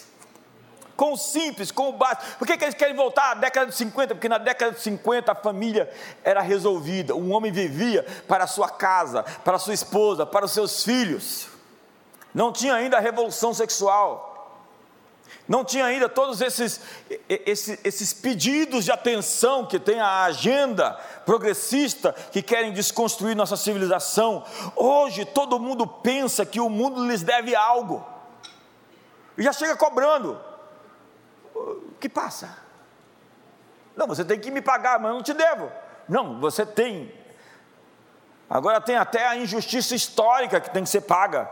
[0.96, 2.38] com o simples, com o básico.
[2.38, 4.16] Por que, que eles querem voltar à década de 50?
[4.16, 5.92] Porque na década de 50 a família
[6.24, 7.16] era resolvida.
[7.16, 11.53] Um homem vivia para a sua casa, para a sua esposa, para os seus filhos
[12.34, 14.34] não tinha ainda a revolução sexual,
[15.48, 16.80] não tinha ainda todos esses,
[17.28, 20.94] esses, esses, pedidos de atenção que tem a agenda
[21.26, 24.46] progressista que querem desconstruir nossa civilização.
[24.76, 28.06] Hoje todo mundo pensa que o mundo lhes deve algo,
[29.38, 30.40] e já chega cobrando.
[31.54, 32.58] O que passa?
[33.96, 35.72] Não, você tem que me pagar, mas eu não te devo.
[36.08, 37.14] Não, você tem.
[38.50, 41.50] Agora tem até a injustiça histórica que tem que ser paga.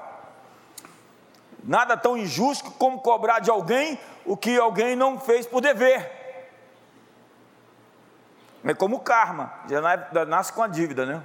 [1.63, 6.19] Nada tão injusto como cobrar de alguém o que alguém não fez por dever.
[8.63, 11.23] É como karma, já nasce com a dívida, né?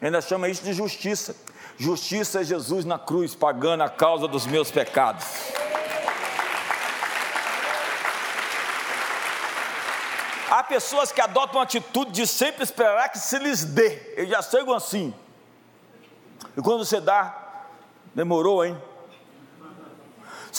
[0.00, 1.34] Ainda chama isso de justiça.
[1.76, 5.24] Justiça é Jesus na cruz, pagando a causa dos meus pecados.
[10.50, 14.14] Há pessoas que adotam a atitude de sempre esperar que se lhes dê.
[14.16, 15.14] Eu já chego assim.
[16.56, 17.34] E quando você dá,
[18.14, 18.76] demorou, hein?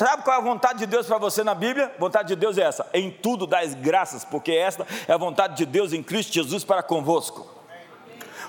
[0.01, 1.93] Sabe qual é a vontade de Deus para você na Bíblia?
[1.95, 5.55] A vontade de Deus é essa: em tudo dais graças, porque esta é a vontade
[5.55, 7.47] de Deus em Cristo Jesus para convosco.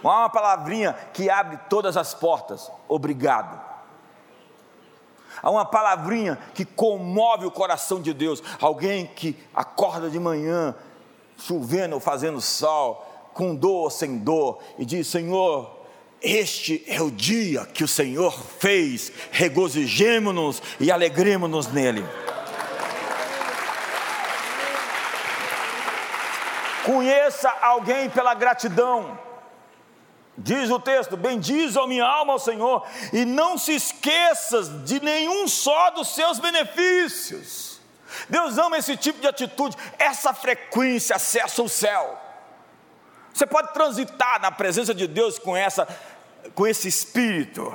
[0.03, 3.61] Há uma palavrinha que abre todas as portas: obrigado.
[5.43, 8.43] Há uma palavrinha que comove o coração de Deus.
[8.59, 10.75] Alguém que acorda de manhã,
[11.37, 15.82] chovendo ou fazendo sol, com dor ou sem dor, e diz: Senhor,
[16.23, 22.05] este é o dia que o Senhor fez, regozijemo-nos e alegremos-nos nele.
[26.85, 29.19] Conheça alguém pela gratidão.
[30.37, 35.47] Diz o texto: Bendiz a minha alma ao Senhor, e não se esqueças de nenhum
[35.47, 37.81] só dos seus benefícios.
[38.29, 42.19] Deus ama esse tipo de atitude, essa frequência acessa o céu.
[43.33, 45.89] Você pode transitar na presença de Deus com essa
[46.55, 47.73] com esse espírito.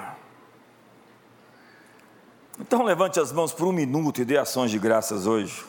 [2.59, 5.63] Então levante as mãos por um minuto e dê ações de graças hoje.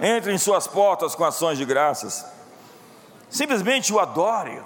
[0.00, 2.24] Entre em suas portas com ações de graças.
[3.28, 4.62] Simplesmente o adore.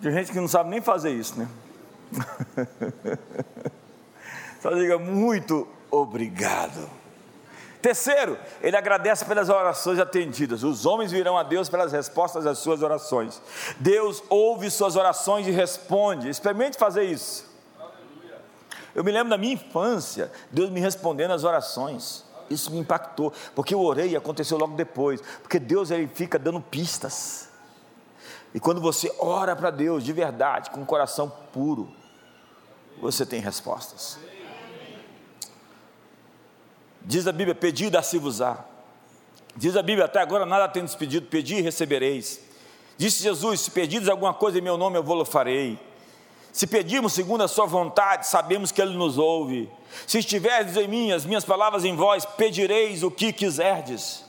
[0.00, 1.48] Tem gente que não sabe nem fazer isso, né?
[4.60, 6.88] Só diga muito obrigado.
[7.84, 10.62] Terceiro, ele agradece pelas orações atendidas.
[10.62, 13.42] Os homens virão a Deus pelas respostas às suas orações.
[13.76, 16.30] Deus ouve suas orações e responde.
[16.30, 17.44] Experimente fazer isso.
[18.94, 22.24] Eu me lembro da minha infância, Deus me respondendo as orações.
[22.48, 25.20] Isso me impactou, porque eu orei e aconteceu logo depois.
[25.42, 27.50] Porque Deus ele fica dando pistas.
[28.54, 31.92] E quando você ora para Deus de verdade, com o coração puro,
[32.98, 34.18] você tem respostas.
[37.04, 38.64] Diz a Bíblia: Pedi e dá-se-vos-á.
[39.56, 42.40] Diz a Bíblia: Até agora nada tendes pedido, pedi e recebereis.
[42.96, 45.78] Disse Jesus: Se pedires alguma coisa em meu nome, eu vou-lo farei.
[46.52, 49.68] Se pedirmos segundo a Sua vontade, sabemos que Ele nos ouve.
[50.06, 54.24] Se estiverdes em mim, as minhas palavras em vós, pedireis o que quiserdes.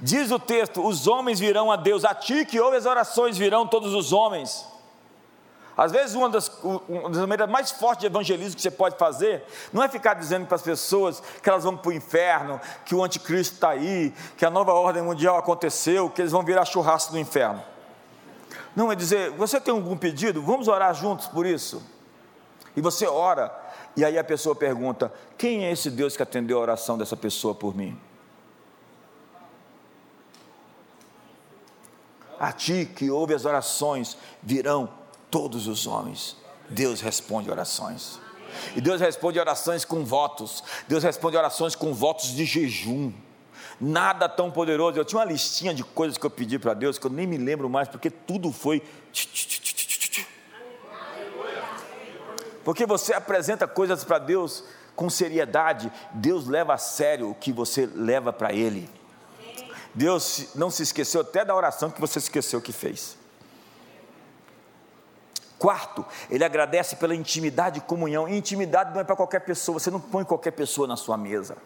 [0.00, 3.66] Diz o texto: Os homens virão a Deus, a ti que ouve as orações virão
[3.66, 4.66] todos os homens.
[5.76, 9.44] Às vezes, uma das, uma das maneiras mais fortes de evangelismo que você pode fazer
[9.72, 13.02] não é ficar dizendo para as pessoas que elas vão para o inferno, que o
[13.02, 17.18] anticristo está aí, que a nova ordem mundial aconteceu, que eles vão virar churrasco do
[17.18, 17.62] inferno.
[18.74, 20.40] Não, é dizer, você tem algum pedido?
[20.42, 21.82] Vamos orar juntos por isso.
[22.76, 23.52] E você ora,
[23.96, 27.54] e aí a pessoa pergunta: quem é esse Deus que atendeu a oração dessa pessoa
[27.54, 27.98] por mim?
[32.38, 34.88] A ti que ouve as orações virão
[35.30, 36.39] todos os homens.
[36.70, 38.18] Deus responde orações.
[38.74, 40.62] E Deus responde orações com votos.
[40.88, 43.12] Deus responde orações com votos de jejum.
[43.80, 44.98] Nada tão poderoso.
[44.98, 47.36] Eu tinha uma listinha de coisas que eu pedi para Deus que eu nem me
[47.36, 48.82] lembro mais, porque tudo foi.
[52.64, 54.64] Porque você apresenta coisas para Deus
[54.94, 58.88] com seriedade, Deus leva a sério o que você leva para Ele.
[59.94, 63.16] Deus não se esqueceu até da oração que você esqueceu que fez.
[65.60, 68.26] Quarto, ele agradece pela intimidade e comunhão.
[68.26, 71.58] E intimidade não é para qualquer pessoa, você não põe qualquer pessoa na sua mesa.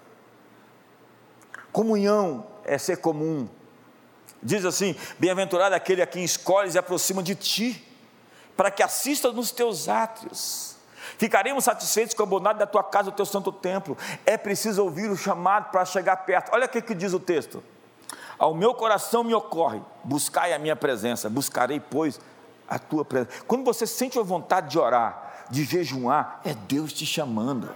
[1.70, 3.48] Comunhão é ser comum.
[4.42, 7.86] Diz assim: Bem-aventurado aquele a quem escolhes e aproxima de ti,
[8.56, 10.74] para que assista nos teus átrios.
[11.16, 13.96] Ficaremos satisfeitos com a bondade da tua casa, do teu santo templo.
[14.26, 16.50] É preciso ouvir o chamado para chegar perto.
[16.52, 17.62] Olha o que, que diz o texto.
[18.36, 22.18] Ao meu coração me ocorre, buscai a minha presença, buscarei, pois,
[22.68, 23.44] a tua presença.
[23.46, 27.74] Quando você sente a vontade de orar, de jejuar, é Deus te chamando.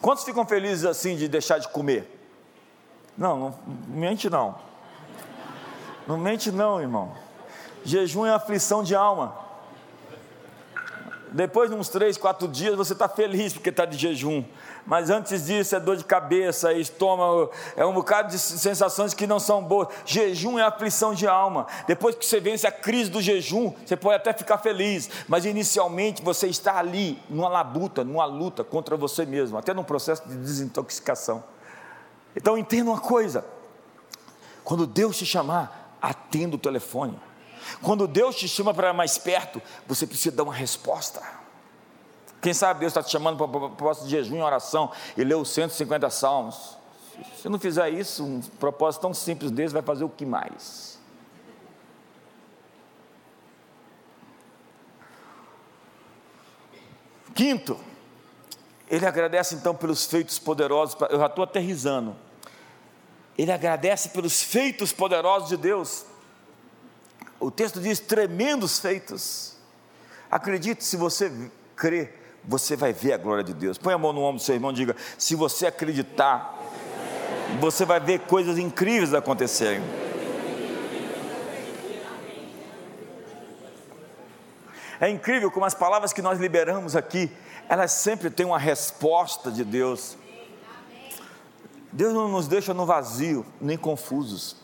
[0.00, 2.18] Quantos ficam felizes assim de deixar de comer?
[3.16, 3.54] Não, não
[3.88, 4.56] mente não.
[6.06, 7.12] Não mente não, irmão.
[7.84, 9.41] Jejum é aflição de alma.
[11.32, 14.44] Depois de uns três, quatro dias, você está feliz porque está de jejum
[14.84, 19.26] mas antes disso é dor de cabeça, é estômago, é um bocado de sensações que
[19.26, 19.88] não são boas.
[20.04, 21.66] Jejum é aflição de alma.
[21.86, 26.22] Depois que você vence a crise do jejum, você pode até ficar feliz, mas inicialmente
[26.22, 31.44] você está ali numa labuta, numa luta contra você mesmo, até num processo de desintoxicação.
[32.34, 33.44] Então entenda uma coisa:
[34.64, 37.18] quando Deus te chamar, atenda o telefone.
[37.82, 41.22] Quando Deus te chama para mais perto, você precisa dar uma resposta.
[42.40, 45.36] Quem sabe Deus está te chamando para o propósito de jejum e oração e ler
[45.36, 46.76] os 150 salmos.
[47.40, 50.98] Se não fizer isso, um propósito tão simples desse vai fazer o que mais?
[57.34, 57.78] Quinto,
[58.88, 62.14] ele agradece então pelos feitos poderosos, eu já estou aterrizando.
[63.38, 66.04] Ele agradece pelos feitos poderosos de Deus.
[67.42, 69.56] O texto diz tremendos feitos.
[70.30, 72.08] Acredite, se você crê,
[72.44, 73.76] você vai ver a glória de Deus.
[73.76, 76.56] Põe a mão no ombro do seu irmão e diga: se você acreditar,
[77.60, 79.82] você vai ver coisas incríveis acontecerem.
[85.00, 87.28] É incrível como as palavras que nós liberamos aqui,
[87.68, 90.16] elas sempre têm uma resposta de Deus.
[91.90, 94.61] Deus não nos deixa no vazio, nem confusos.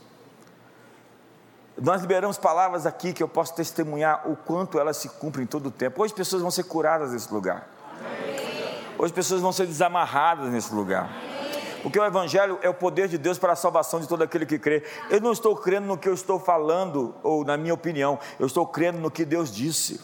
[1.80, 5.70] Nós liberamos palavras aqui que eu posso testemunhar o quanto elas se cumprem todo o
[5.70, 6.02] tempo.
[6.02, 7.68] Hoje pessoas vão ser curadas nesse lugar.
[8.98, 11.08] Hoje pessoas vão ser desamarradas nesse lugar.
[11.80, 14.58] Porque o Evangelho é o poder de Deus para a salvação de todo aquele que
[14.58, 14.82] crê.
[15.08, 18.66] Eu não estou crendo no que eu estou falando, ou na minha opinião, eu estou
[18.66, 20.00] crendo no que Deus disse.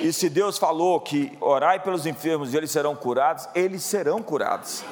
[0.00, 4.84] E se Deus falou que orai pelos enfermos e eles serão curados, eles serão curados.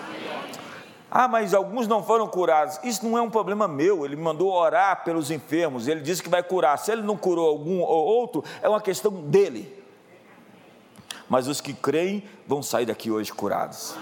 [1.17, 2.81] Ah, mas alguns não foram curados.
[2.83, 4.05] Isso não é um problema meu.
[4.05, 5.87] Ele me mandou orar pelos enfermos.
[5.87, 6.77] Ele disse que vai curar.
[6.77, 9.81] Se ele não curou algum ou outro, é uma questão dele.
[11.29, 13.95] Mas os que creem vão sair daqui hoje curados.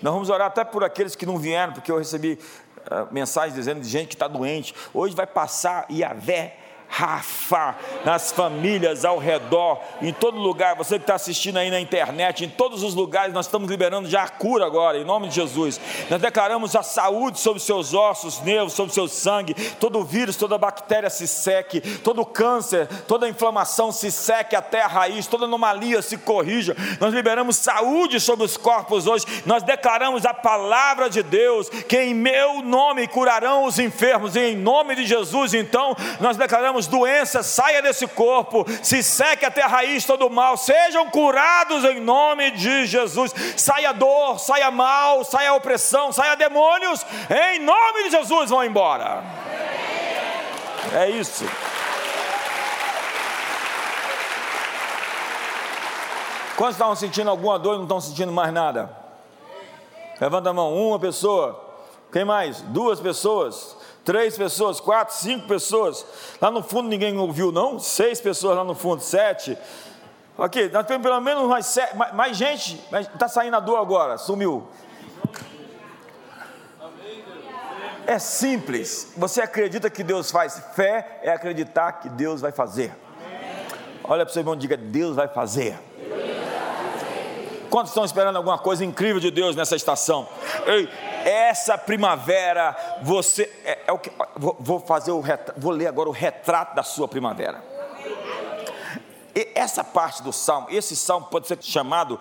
[0.00, 2.38] Nós vamos orar até por aqueles que não vieram, porque eu recebi
[2.86, 4.74] uh, mensagens dizendo de gente que está doente.
[4.94, 6.56] Hoje vai passar Iavé
[6.96, 7.76] Rafa,
[8.06, 12.48] nas famílias ao redor, em todo lugar, você que está assistindo aí na internet, em
[12.48, 15.78] todos os lugares, nós estamos liberando já a cura agora, em nome de Jesus.
[16.08, 21.10] Nós declaramos a saúde sobre seus ossos, nervos, sobre seu sangue, todo vírus, toda bactéria
[21.10, 26.74] se seque, todo câncer, toda inflamação se seque até a raiz, toda anomalia se corrija.
[26.98, 32.14] Nós liberamos saúde sobre os corpos hoje, nós declaramos a palavra de Deus, que em
[32.14, 37.42] meu nome curarão os enfermos, e em nome de Jesus, então, nós declaramos declaramos: doença,
[37.42, 42.86] saia desse corpo, se seque até a raiz todo mal, sejam curados em nome de
[42.86, 43.34] Jesus.
[43.56, 49.22] Saia dor, saia mal, saia opressão, saia demônios, em nome de Jesus vão embora.
[50.94, 51.44] É isso.
[56.56, 58.90] Quantos estavam sentindo alguma dor e não estão sentindo mais nada?
[60.18, 61.62] Levanta a mão, uma pessoa.
[62.10, 62.62] Quem mais?
[62.62, 63.75] Duas pessoas
[64.06, 66.06] três pessoas, quatro, cinco pessoas.
[66.40, 67.78] Lá no fundo ninguém ouviu, não?
[67.80, 69.58] Seis pessoas lá no fundo, sete.
[70.38, 74.16] Ok, nós temos pelo menos mais, sete, mais, mais gente, está saindo a dor agora,
[74.16, 74.66] sumiu.
[78.06, 79.12] É simples.
[79.16, 80.62] Você acredita que Deus faz?
[80.76, 82.94] Fé é acreditar que Deus vai fazer.
[84.04, 85.76] Olha para o seu irmão e diga: Deus vai fazer.
[87.70, 90.28] Quantos estão esperando alguma coisa incrível de Deus nessa estação?
[90.66, 90.88] Ei,
[91.24, 96.08] essa primavera, você é, é o que vou, vou fazer o retrato, vou ler agora
[96.08, 97.62] o retrato da sua primavera.
[99.34, 102.18] E essa parte do salmo, esse salmo pode ser chamado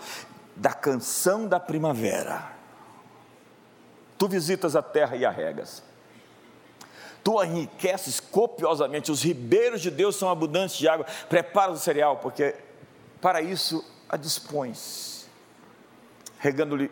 [0.56, 2.52] da canção da primavera.
[4.18, 5.84] Tu visitas a terra e a regas.
[7.24, 11.06] Tu enriqueces copiosamente, os ribeiros de Deus são abundantes de água.
[11.28, 12.56] Prepara o cereal, porque
[13.22, 15.15] para isso a dispões,
[16.46, 16.92] regando-lhe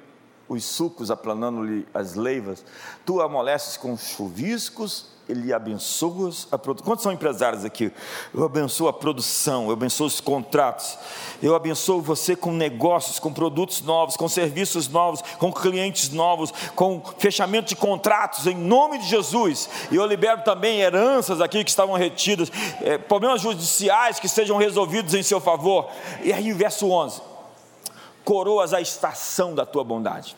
[0.50, 2.66] os sucos, aplanando-lhe as leivas,
[3.06, 6.86] tu amoleces com chuviscos ele abençoa a produção.
[6.86, 7.94] Quantos são empresários aqui?
[8.34, 10.98] Eu abençoo a produção, eu abençoo os contratos,
[11.42, 17.02] eu abençoo você com negócios, com produtos novos, com serviços novos, com clientes novos, com
[17.18, 19.70] fechamento de contratos, em nome de Jesus.
[19.90, 22.52] E eu libero também heranças aqui que estavam retidas,
[22.82, 25.90] é, problemas judiciais que sejam resolvidos em seu favor.
[26.22, 27.33] E aí, verso 11:
[28.24, 30.36] coroas a estação da tua bondade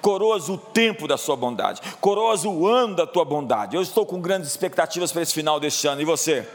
[0.00, 3.76] coroas o tempo da sua bondade, coroas o ano da tua bondade.
[3.76, 6.46] Eu estou com grandes expectativas para esse final deste ano, e você?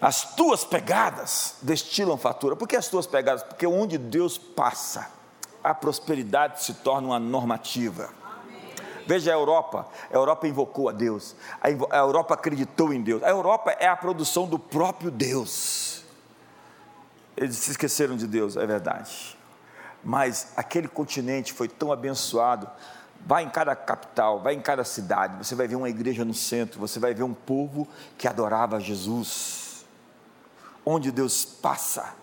[0.00, 2.56] As tuas pegadas destilam fatura.
[2.56, 3.42] Por que as tuas pegadas?
[3.42, 5.10] Porque onde Deus passa,
[5.62, 8.08] a prosperidade se torna uma normativa.
[9.06, 13.72] Veja a Europa, a Europa invocou a Deus, a Europa acreditou em Deus, a Europa
[13.80, 15.89] é a produção do próprio Deus.
[17.36, 19.38] Eles se esqueceram de Deus, é verdade
[20.02, 22.68] mas aquele continente foi tão abençoado.
[23.26, 26.80] Vai em cada capital, vai em cada cidade, você vai ver uma igreja no centro,
[26.80, 27.86] você vai ver um povo
[28.16, 29.84] que adorava Jesus.
[30.86, 32.14] Onde Deus passa,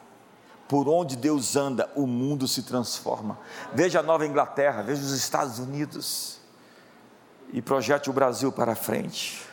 [0.67, 3.37] por onde Deus anda, o mundo se transforma.
[3.73, 6.39] Veja a Nova Inglaterra, veja os Estados Unidos
[7.53, 9.46] e projete o Brasil para frente.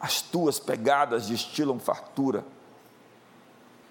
[0.00, 2.44] As tuas pegadas destilam fartura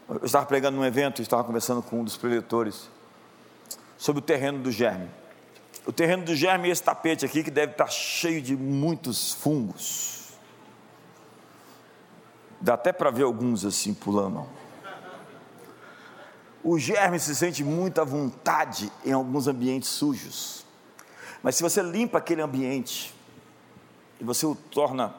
[0.10, 2.90] eu estava pregando num evento, estava conversando com um dos preletores
[3.98, 5.10] sobre o terreno do germe.
[5.86, 10.32] O terreno do germe é esse tapete aqui que deve estar cheio de muitos fungos.
[12.62, 14.48] Dá até para ver alguns assim pulando.
[16.64, 20.66] O germe se sente muita vontade em alguns ambientes sujos.
[21.44, 23.14] Mas se você limpa aquele ambiente
[24.20, 25.14] e você o torna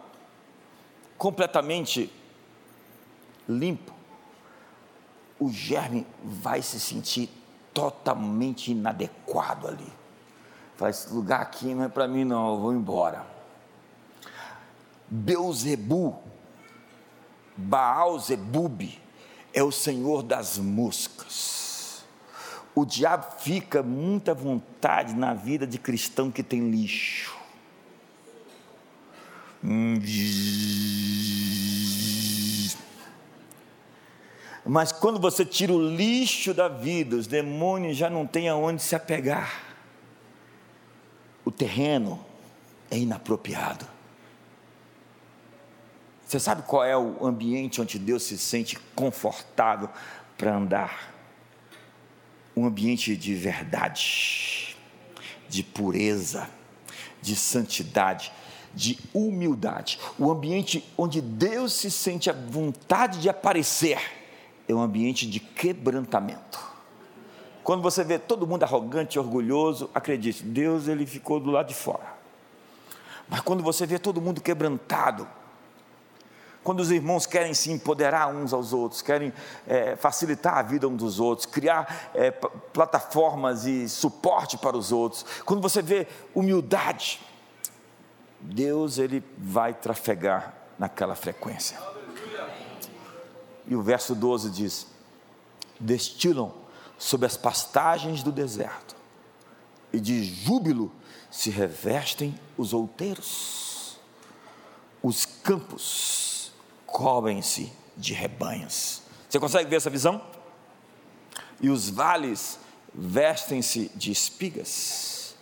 [1.18, 2.10] completamente
[3.48, 3.92] limpo,
[5.38, 7.28] o germe vai se sentir
[7.74, 9.92] totalmente inadequado ali.
[10.76, 13.26] Fala, esse lugar aqui não é para mim não, eu vou embora.
[15.08, 16.18] Beuzebu,
[17.56, 18.82] Baal Zebub,
[19.52, 22.04] é o senhor das moscas.
[22.74, 27.37] O diabo fica muita vontade na vida de cristão que tem lixo.
[34.64, 38.94] Mas quando você tira o lixo da vida, os demônios já não têm aonde se
[38.94, 39.62] apegar.
[41.44, 42.24] O terreno
[42.90, 43.86] é inapropriado.
[46.26, 49.88] Você sabe qual é o ambiente onde Deus se sente confortável
[50.36, 51.14] para andar?
[52.54, 54.76] Um ambiente de verdade,
[55.48, 56.50] de pureza,
[57.22, 58.30] de santidade,
[58.74, 59.98] de humildade.
[60.18, 63.98] O ambiente onde Deus se sente a vontade de aparecer
[64.68, 66.68] é um ambiente de quebrantamento.
[67.64, 72.16] Quando você vê todo mundo arrogante orgulhoso, acredite, Deus ele ficou do lado de fora.
[73.28, 75.28] Mas quando você vê todo mundo quebrantado,
[76.64, 79.32] quando os irmãos querem se empoderar uns aos outros, querem
[79.66, 85.24] é, facilitar a vida uns dos outros, criar é, plataformas e suporte para os outros,
[85.44, 87.20] quando você vê humildade,
[88.40, 91.78] Deus ele vai trafegar naquela frequência.
[93.66, 94.86] E o verso 12 diz:
[95.78, 96.52] destilam
[96.96, 98.96] sob as pastagens do deserto,
[99.92, 100.92] e de júbilo
[101.30, 103.98] se revestem os outeiros,
[105.02, 106.52] os campos
[106.86, 109.02] cobrem-se de rebanhos.
[109.28, 110.22] Você consegue ver essa visão?
[111.60, 112.58] E os vales
[112.94, 115.36] vestem-se de espigas,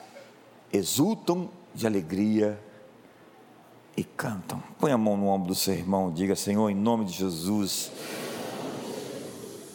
[0.73, 2.60] exultam de alegria
[3.97, 4.62] e cantam.
[4.78, 7.90] Põe a mão no ombro do seu irmão, diga: Senhor, em nome de Jesus,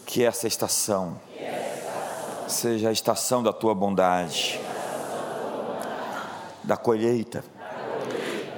[0.06, 1.20] que essa estação
[2.48, 4.60] seja a estação da tua bondade,
[6.64, 7.44] da colheita,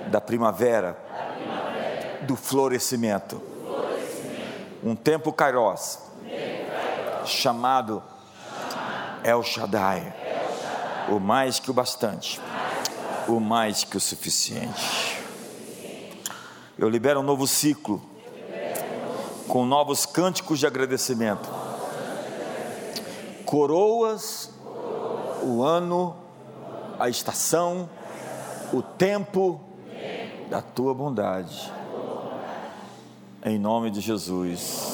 [0.08, 0.98] da primavera
[2.24, 3.42] do florescimento.
[4.84, 6.00] Um tempo Kairos,
[7.26, 8.04] chamado
[9.24, 10.14] El Shaddai,
[11.10, 12.42] o mais que o bastante,
[13.28, 15.13] o mais que o suficiente.
[16.84, 18.02] Eu libero um novo ciclo,
[19.48, 21.50] com novos cânticos de agradecimento,
[23.46, 24.52] coroas,
[25.42, 26.14] o ano,
[27.00, 27.90] a estação,
[28.74, 29.62] o tempo
[30.50, 31.72] da tua bondade
[33.46, 34.92] em nome de Jesus.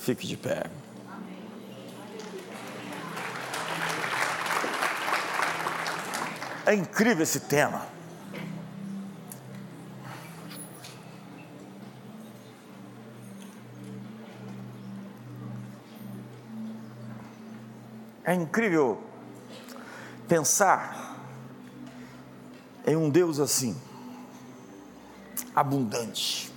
[0.00, 0.64] Fique de pé.
[6.64, 7.99] É incrível esse tema.
[18.30, 19.02] É incrível
[20.28, 21.16] pensar
[22.86, 23.76] em um Deus assim,
[25.52, 26.54] abundante,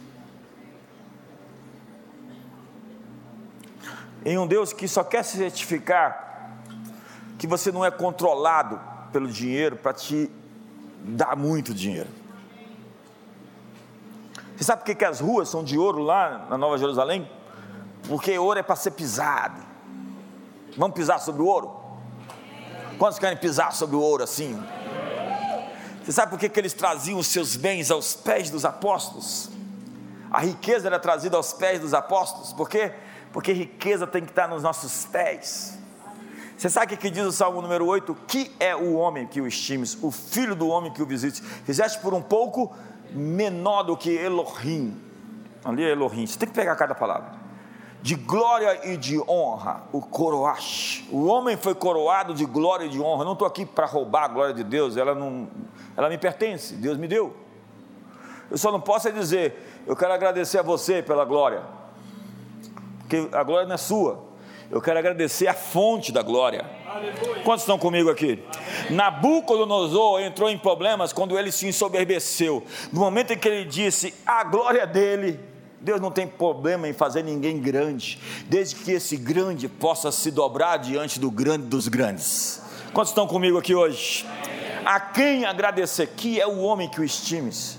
[4.23, 6.59] em um Deus que só quer se certificar
[7.39, 8.79] que você não é controlado
[9.11, 10.29] pelo dinheiro para te
[10.99, 12.09] dar muito dinheiro.
[14.55, 17.27] Você sabe por que, que as ruas são de ouro lá na Nova Jerusalém?
[18.07, 19.72] Porque ouro é para ser pisado.
[20.77, 21.71] Vamos pisar sobre o ouro?
[22.97, 24.61] Quantos querem pisar sobre o ouro assim?
[26.03, 29.49] Você sabe por que, que eles traziam os seus bens aos pés dos apóstolos?
[30.29, 32.91] A riqueza era trazida aos pés dos apóstolos, por quê?
[33.33, 35.77] porque riqueza tem que estar nos nossos pés.
[36.55, 38.15] Você sabe o que diz o Salmo número 8?
[38.27, 41.41] Que é o homem que o estimes, o filho do homem que o visite.
[41.41, 42.73] Fizeste por um pouco
[43.11, 45.01] menor do que Elohim.
[45.65, 47.42] Ali é Elohim, você tem que pegar cada palavra.
[48.03, 51.07] De glória e de honra, o coroaste.
[51.09, 53.21] O homem foi coroado de glória e de honra.
[53.21, 55.47] Eu não estou aqui para roubar a glória de Deus, ela, não,
[55.97, 57.35] ela me pertence, Deus me deu.
[58.51, 61.63] Eu só não posso dizer, eu quero agradecer a você pela glória
[63.13, 64.23] porque a glória não é sua.
[64.71, 66.65] Eu quero agradecer a fonte da glória.
[67.43, 68.43] Quantos estão comigo aqui?
[68.89, 72.63] Nabucodonosor entrou em problemas quando ele se ensoberbeceu.
[72.91, 75.39] No momento em que ele disse a glória dele,
[75.83, 80.77] Deus não tem problema em fazer ninguém grande, desde que esse grande possa se dobrar
[80.77, 82.61] diante do grande dos grandes.
[82.93, 84.25] Quantos estão comigo aqui hoje?
[84.85, 86.07] A quem agradecer?
[86.07, 87.77] Que é o homem que o estimes?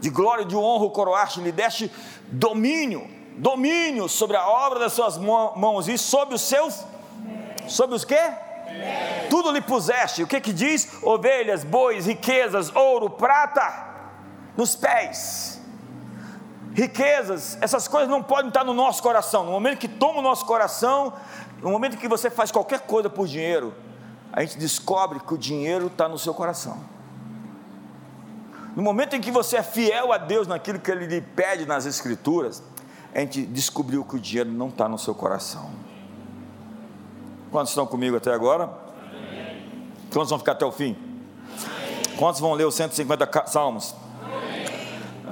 [0.00, 1.90] De glória e de honra o coroaste, lhe deste
[2.26, 6.84] domínio domínio sobre a obra das suas mãos e sobre os seus,
[7.68, 8.32] sobre os quê?
[9.28, 10.22] Tudo lhe puseste.
[10.22, 10.88] O que que diz?
[11.02, 13.86] Ovelhas, bois, riquezas, ouro, prata,
[14.56, 15.53] nos pés.
[16.74, 19.44] Riquezas, essas coisas não podem estar no nosso coração.
[19.44, 21.12] No momento que toma o nosso coração,
[21.62, 23.72] no momento que você faz qualquer coisa por dinheiro,
[24.32, 26.78] a gente descobre que o dinheiro está no seu coração.
[28.74, 31.86] No momento em que você é fiel a Deus naquilo que Ele lhe pede nas
[31.86, 32.60] Escrituras,
[33.14, 35.70] a gente descobriu que o dinheiro não está no seu coração.
[37.52, 38.68] Quantos estão comigo até agora?
[40.12, 40.96] Quantos vão ficar até o fim?
[42.18, 43.94] Quantos vão ler os 150 salmos?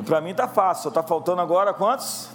[0.07, 2.31] Para mim está fácil, está faltando agora quantos?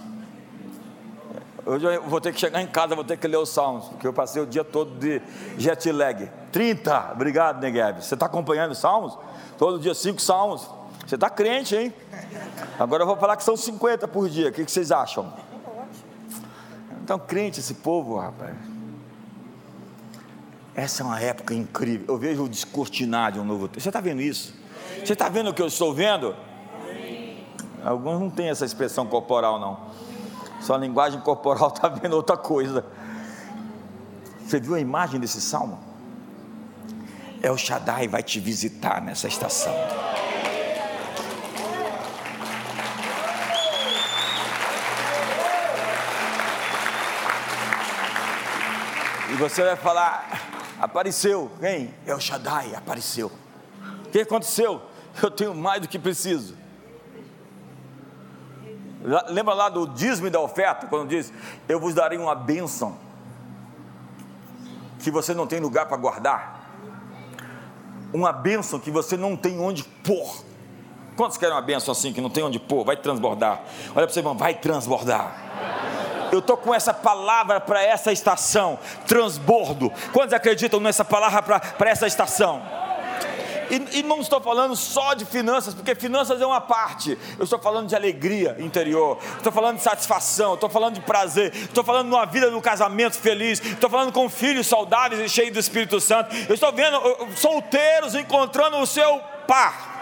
[1.65, 4.07] Hoje eu vou ter que chegar em casa, vou ter que ler os salmos, porque
[4.07, 5.21] eu passei o dia todo de
[5.57, 6.31] jet lag.
[6.51, 8.01] 30, obrigado, Negev.
[8.01, 9.17] Você está acompanhando os salmos?
[9.57, 10.69] Todo dia cinco salmos.
[11.05, 11.93] Você está crente, hein?
[12.79, 14.49] Agora eu vou falar que são 50 por dia.
[14.49, 15.33] O que, que vocês acham?
[17.03, 18.55] Então, crente esse povo, rapaz.
[20.75, 22.05] Essa é uma época incrível.
[22.07, 23.81] Eu vejo o descortinar de um novo tempo.
[23.81, 24.53] Você está vendo isso?
[25.03, 26.35] Você está vendo o que eu estou vendo?
[27.87, 29.79] Alguns não têm essa expressão corporal, não.
[30.59, 32.85] Sua linguagem corporal está vendo outra coisa.
[34.45, 35.79] Você viu a imagem desse salmo?
[37.41, 39.73] É o Shaddai vai te visitar nessa estação.
[49.31, 51.93] E você vai falar, apareceu, quem?
[52.05, 53.31] É o Shaddai, apareceu.
[54.05, 54.81] O que aconteceu?
[55.23, 56.66] Eu tenho mais do que preciso.
[59.29, 61.31] Lembra lá do dízimo e da oferta, quando diz:
[61.67, 62.97] Eu vos darei uma bênção
[64.99, 66.71] que você não tem lugar para guardar,
[68.13, 70.43] uma bênção que você não tem onde pôr.
[71.15, 72.85] Quantos querem uma bênção assim que não tem onde pôr?
[72.85, 73.61] Vai transbordar.
[73.87, 75.47] Olha para você, irmão, vai transbordar.
[76.31, 79.91] Eu estou com essa palavra para essa estação, transbordo.
[80.11, 82.61] Quantos acreditam nessa palavra para essa estação?
[83.69, 87.17] E, e, não estou falando só de finanças, porque finanças é uma parte.
[87.37, 91.83] Eu estou falando de alegria interior, estou falando de satisfação, estou falando de prazer, estou
[91.83, 95.59] falando de uma vida no casamento feliz, estou falando com filhos saudáveis e cheios do
[95.59, 96.33] Espírito Santo.
[96.47, 96.99] Eu estou vendo
[97.35, 99.97] solteiros encontrando o seu par.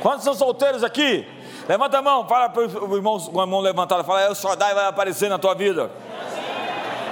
[0.00, 1.26] Quantos são solteiros aqui?
[1.68, 4.72] Levanta a mão, fala para o irmão com a mão levantada, fala, é o Shaddai
[4.72, 5.90] vai aparecer na tua vida.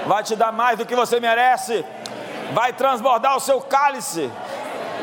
[0.06, 1.84] Vai te dar mais do que você merece
[2.52, 4.30] vai transbordar o seu cálice.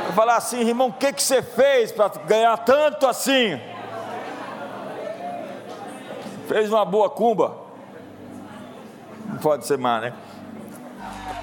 [0.05, 3.59] Vou falar assim, irmão, o que, que você fez para ganhar tanto assim?
[6.47, 7.57] Fez uma boa cumba.
[9.25, 10.13] Não pode ser mais, né?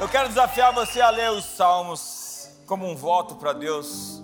[0.01, 4.23] Eu quero desafiar você a ler os salmos como um voto para Deus.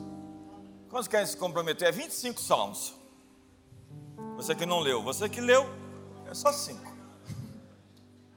[0.90, 1.88] Quantos querem se comprometer?
[1.88, 2.94] É 25 salmos.
[4.36, 5.68] Você que não leu, você que leu,
[6.30, 6.92] é só 5.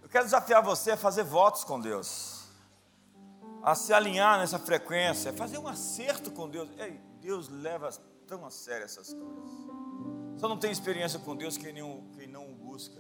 [0.02, 2.37] Eu quero desafiar você a fazer votos com Deus
[3.68, 6.70] a se alinhar nessa frequência, fazer um acerto com Deus.
[6.80, 7.90] Ei, Deus leva
[8.26, 10.40] tão a sério essas coisas.
[10.40, 12.96] Só não tem experiência com Deus quem não, quem não o busca.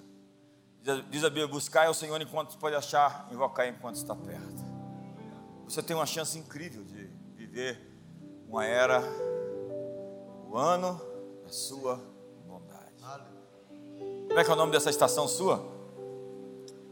[1.09, 4.61] Diz a Bíblia: buscar é o Senhor enquanto pode achar, invocar enquanto está perto.
[5.63, 7.79] Você tem uma chance incrível de viver
[8.45, 9.01] uma era,
[10.49, 10.99] o ano
[11.45, 11.95] da sua
[12.45, 13.01] bondade.
[14.27, 15.65] Como é que é o nome dessa estação sua?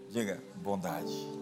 [0.07, 1.35] Diga, bondade.